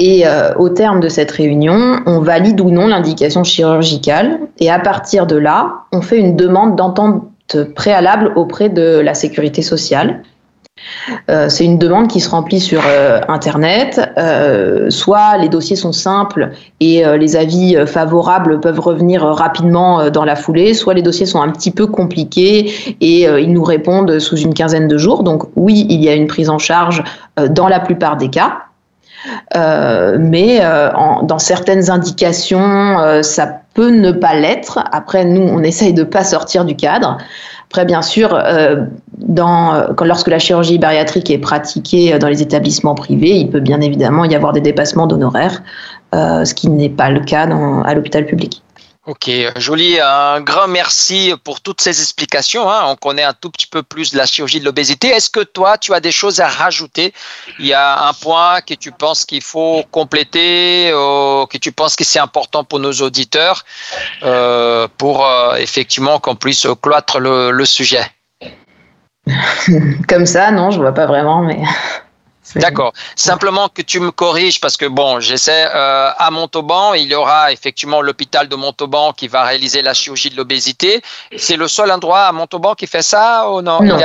Et 0.00 0.24
au 0.56 0.68
terme 0.68 1.00
de 1.00 1.08
cette 1.08 1.32
réunion, 1.32 1.98
on 2.06 2.20
valide 2.20 2.60
ou 2.60 2.70
non 2.70 2.86
l'indication 2.86 3.42
chirurgicale. 3.42 4.38
Et 4.60 4.70
à 4.70 4.78
partir 4.78 5.26
de 5.26 5.34
là, 5.34 5.72
on 5.90 6.02
fait 6.02 6.18
une 6.18 6.36
demande 6.36 6.76
d'entente 6.76 7.24
préalable 7.74 8.32
auprès 8.36 8.68
de 8.68 9.00
la 9.00 9.14
sécurité 9.14 9.60
sociale. 9.60 10.22
Euh, 11.28 11.48
c'est 11.48 11.64
une 11.64 11.78
demande 11.78 12.08
qui 12.08 12.20
se 12.20 12.30
remplit 12.30 12.60
sur 12.60 12.82
euh, 12.86 13.20
Internet. 13.28 14.00
Euh, 14.16 14.90
soit 14.90 15.36
les 15.38 15.48
dossiers 15.48 15.76
sont 15.76 15.92
simples 15.92 16.50
et 16.80 17.04
les 17.18 17.36
avis 17.36 17.76
favorables 17.86 18.60
peuvent 18.60 18.80
revenir 18.80 19.22
rapidement 19.22 20.10
dans 20.10 20.24
la 20.24 20.36
foulée, 20.36 20.74
soit 20.74 20.94
les 20.94 21.02
dossiers 21.02 21.26
sont 21.26 21.42
un 21.42 21.50
petit 21.50 21.70
peu 21.70 21.86
compliqués 21.86 22.72
et 23.00 23.22
ils 23.24 23.52
nous 23.52 23.64
répondent 23.64 24.18
sous 24.18 24.36
une 24.36 24.54
quinzaine 24.54 24.88
de 24.88 24.98
jours. 24.98 25.22
Donc 25.22 25.44
oui, 25.56 25.86
il 25.88 26.02
y 26.02 26.08
a 26.08 26.14
une 26.14 26.26
prise 26.26 26.50
en 26.50 26.58
charge 26.58 27.02
dans 27.50 27.68
la 27.68 27.80
plupart 27.80 28.16
des 28.16 28.28
cas. 28.28 28.67
Mais 29.54 30.60
dans 31.22 31.38
certaines 31.38 31.90
indications, 31.90 33.22
ça 33.22 33.60
peut 33.74 33.90
ne 33.90 34.12
pas 34.12 34.34
l'être. 34.34 34.80
Après, 34.92 35.24
nous, 35.24 35.42
on 35.42 35.62
essaye 35.62 35.92
de 35.92 36.02
ne 36.02 36.06
pas 36.06 36.24
sortir 36.24 36.64
du 36.64 36.76
cadre. 36.76 37.18
Après, 37.70 37.84
bien 37.84 38.00
sûr, 38.00 38.34
euh, 38.34 38.86
lorsque 40.02 40.28
la 40.28 40.38
chirurgie 40.38 40.78
bariatrique 40.78 41.30
est 41.30 41.38
pratiquée 41.38 42.18
dans 42.18 42.28
les 42.28 42.40
établissements 42.40 42.94
privés, 42.94 43.36
il 43.36 43.50
peut 43.50 43.60
bien 43.60 43.82
évidemment 43.82 44.24
y 44.24 44.34
avoir 44.34 44.54
des 44.54 44.62
dépassements 44.62 45.06
d'honoraires, 45.06 45.62
euh, 46.14 46.46
ce 46.46 46.54
qui 46.54 46.70
n'est 46.70 46.88
pas 46.88 47.10
le 47.10 47.20
cas 47.20 47.42
à 47.42 47.94
l'hôpital 47.94 48.24
public. 48.24 48.62
Ok, 49.08 49.30
Jolie, 49.56 49.98
un 50.02 50.42
grand 50.42 50.68
merci 50.68 51.32
pour 51.42 51.62
toutes 51.62 51.80
ces 51.80 51.98
explications. 52.02 52.70
Hein. 52.70 52.82
On 52.88 52.94
connaît 52.94 53.22
un 53.22 53.32
tout 53.32 53.48
petit 53.48 53.66
peu 53.66 53.82
plus 53.82 54.12
la 54.12 54.26
chirurgie 54.26 54.60
de 54.60 54.66
l'obésité. 54.66 55.08
Est-ce 55.08 55.30
que 55.30 55.40
toi, 55.40 55.78
tu 55.78 55.94
as 55.94 56.00
des 56.00 56.12
choses 56.12 56.40
à 56.40 56.48
rajouter? 56.48 57.14
Il 57.58 57.64
y 57.64 57.72
a 57.72 58.06
un 58.06 58.12
point 58.12 58.60
que 58.60 58.74
tu 58.74 58.92
penses 58.92 59.24
qu'il 59.24 59.40
faut 59.40 59.82
compléter, 59.92 60.92
ou 60.92 61.46
que 61.46 61.56
tu 61.56 61.72
penses 61.72 61.96
que 61.96 62.04
c'est 62.04 62.18
important 62.18 62.64
pour 62.64 62.80
nos 62.80 62.92
auditeurs, 62.92 63.64
euh, 64.24 64.86
pour 64.98 65.24
euh, 65.24 65.54
effectivement 65.54 66.18
qu'on 66.18 66.36
puisse 66.36 66.66
cloître 66.82 67.18
le, 67.18 67.50
le 67.50 67.64
sujet? 67.64 68.04
Comme 70.06 70.26
ça, 70.26 70.50
non, 70.50 70.70
je 70.70 70.80
vois 70.80 70.92
pas 70.92 71.06
vraiment, 71.06 71.40
mais. 71.40 71.62
D'accord. 72.56 72.92
Simplement 73.16 73.68
que 73.68 73.82
tu 73.82 74.00
me 74.00 74.10
corriges 74.10 74.60
parce 74.60 74.76
que 74.76 74.86
bon, 74.86 75.20
j'essaie 75.20 75.66
euh, 75.74 76.10
à 76.16 76.30
Montauban, 76.30 76.94
il 76.94 77.08
y 77.08 77.14
aura 77.14 77.52
effectivement 77.52 78.00
l'hôpital 78.00 78.48
de 78.48 78.56
Montauban 78.56 79.12
qui 79.12 79.28
va 79.28 79.44
réaliser 79.44 79.82
la 79.82 79.94
chirurgie 79.94 80.30
de 80.30 80.36
l'obésité. 80.36 81.02
C'est 81.36 81.56
le 81.56 81.68
seul 81.68 81.90
endroit 81.90 82.22
à 82.22 82.32
Montauban 82.32 82.74
qui 82.74 82.86
fait 82.86 83.02
ça 83.02 83.50
ou 83.50 83.62
non? 83.62 83.82
Non. 83.82 83.98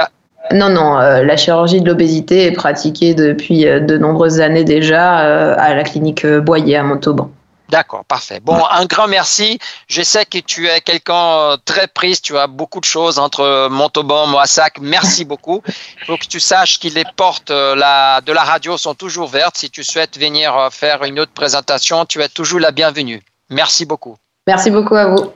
Non, 0.52 1.00
euh, 1.00 1.24
la 1.24 1.38
chirurgie 1.38 1.80
de 1.80 1.88
l'obésité 1.88 2.46
est 2.46 2.52
pratiquée 2.52 3.14
depuis 3.14 3.66
euh, 3.66 3.80
de 3.80 3.98
nombreuses 3.98 4.42
années 4.42 4.66
déjà 4.66 5.16
à 5.54 5.74
la 5.74 5.84
clinique 5.84 6.26
Boyer 6.26 6.76
à 6.78 6.84
Montauban. 6.84 7.32
D'accord, 7.74 8.06
parfait. 8.06 8.40
Bon, 8.40 8.64
un 8.70 8.86
grand 8.86 9.08
merci. 9.08 9.58
Je 9.88 10.04
sais 10.04 10.26
que 10.26 10.38
tu 10.38 10.68
es 10.68 10.80
quelqu'un 10.80 11.16
euh, 11.16 11.58
très 11.66 11.88
prise. 11.88 12.22
Tu 12.22 12.38
as 12.38 12.46
beaucoup 12.46 12.80
de 12.80 12.86
choses 12.86 13.18
entre 13.18 13.68
Montauban, 13.68 14.28
Moissac. 14.28 14.78
Merci 14.80 15.26
beaucoup. 15.32 15.64
Il 15.68 16.06
faut 16.06 16.18
que 16.18 16.28
tu 16.28 16.40
saches 16.40 16.80
que 16.80 16.88
les 16.90 17.04
portes 17.16 17.50
euh, 17.50 17.74
de 17.74 18.32
la 18.32 18.44
radio 18.44 18.78
sont 18.78 18.94
toujours 18.94 19.28
vertes. 19.28 19.58
Si 19.58 19.72
tu 19.72 19.84
souhaites 19.84 20.20
venir 20.20 20.56
euh, 20.56 20.70
faire 20.70 21.04
une 21.04 21.20
autre 21.20 21.32
présentation, 21.32 22.06
tu 22.06 22.22
es 22.22 22.30
toujours 22.30 22.60
la 22.60 22.70
bienvenue. 22.70 23.24
Merci 23.50 23.88
beaucoup. 23.88 24.18
Merci 24.46 24.70
beaucoup 24.70 24.96
à 24.96 25.08
vous. 25.08 25.34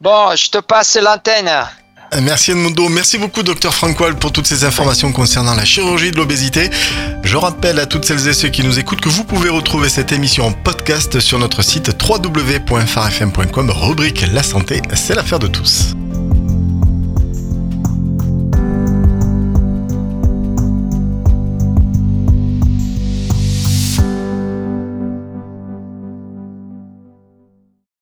Bon, 0.00 0.34
je 0.36 0.48
te 0.48 0.58
passe 0.58 0.96
l'antenne. 0.96 1.50
Merci 2.22 2.52
Edmundo, 2.52 2.88
merci 2.88 3.18
beaucoup 3.18 3.42
Dr 3.42 3.72
Frankwald 3.72 4.18
pour 4.18 4.32
toutes 4.32 4.46
ces 4.46 4.64
informations 4.64 5.12
concernant 5.12 5.54
la 5.54 5.64
chirurgie 5.64 6.10
de 6.10 6.16
l'obésité. 6.16 6.70
Je 7.22 7.36
rappelle 7.36 7.78
à 7.78 7.86
toutes 7.86 8.04
celles 8.04 8.26
et 8.28 8.32
ceux 8.32 8.48
qui 8.48 8.62
nous 8.64 8.78
écoutent 8.78 9.00
que 9.00 9.10
vous 9.10 9.24
pouvez 9.24 9.50
retrouver 9.50 9.88
cette 9.88 10.10
émission 10.12 10.46
en 10.46 10.52
podcast 10.52 11.20
sur 11.20 11.38
notre 11.38 11.62
site 11.62 11.94
www.farfm.com, 12.02 13.70
rubrique 13.70 14.24
La 14.32 14.42
santé, 14.42 14.80
c'est 14.94 15.14
l'affaire 15.14 15.38
de 15.38 15.48
tous. 15.48 15.94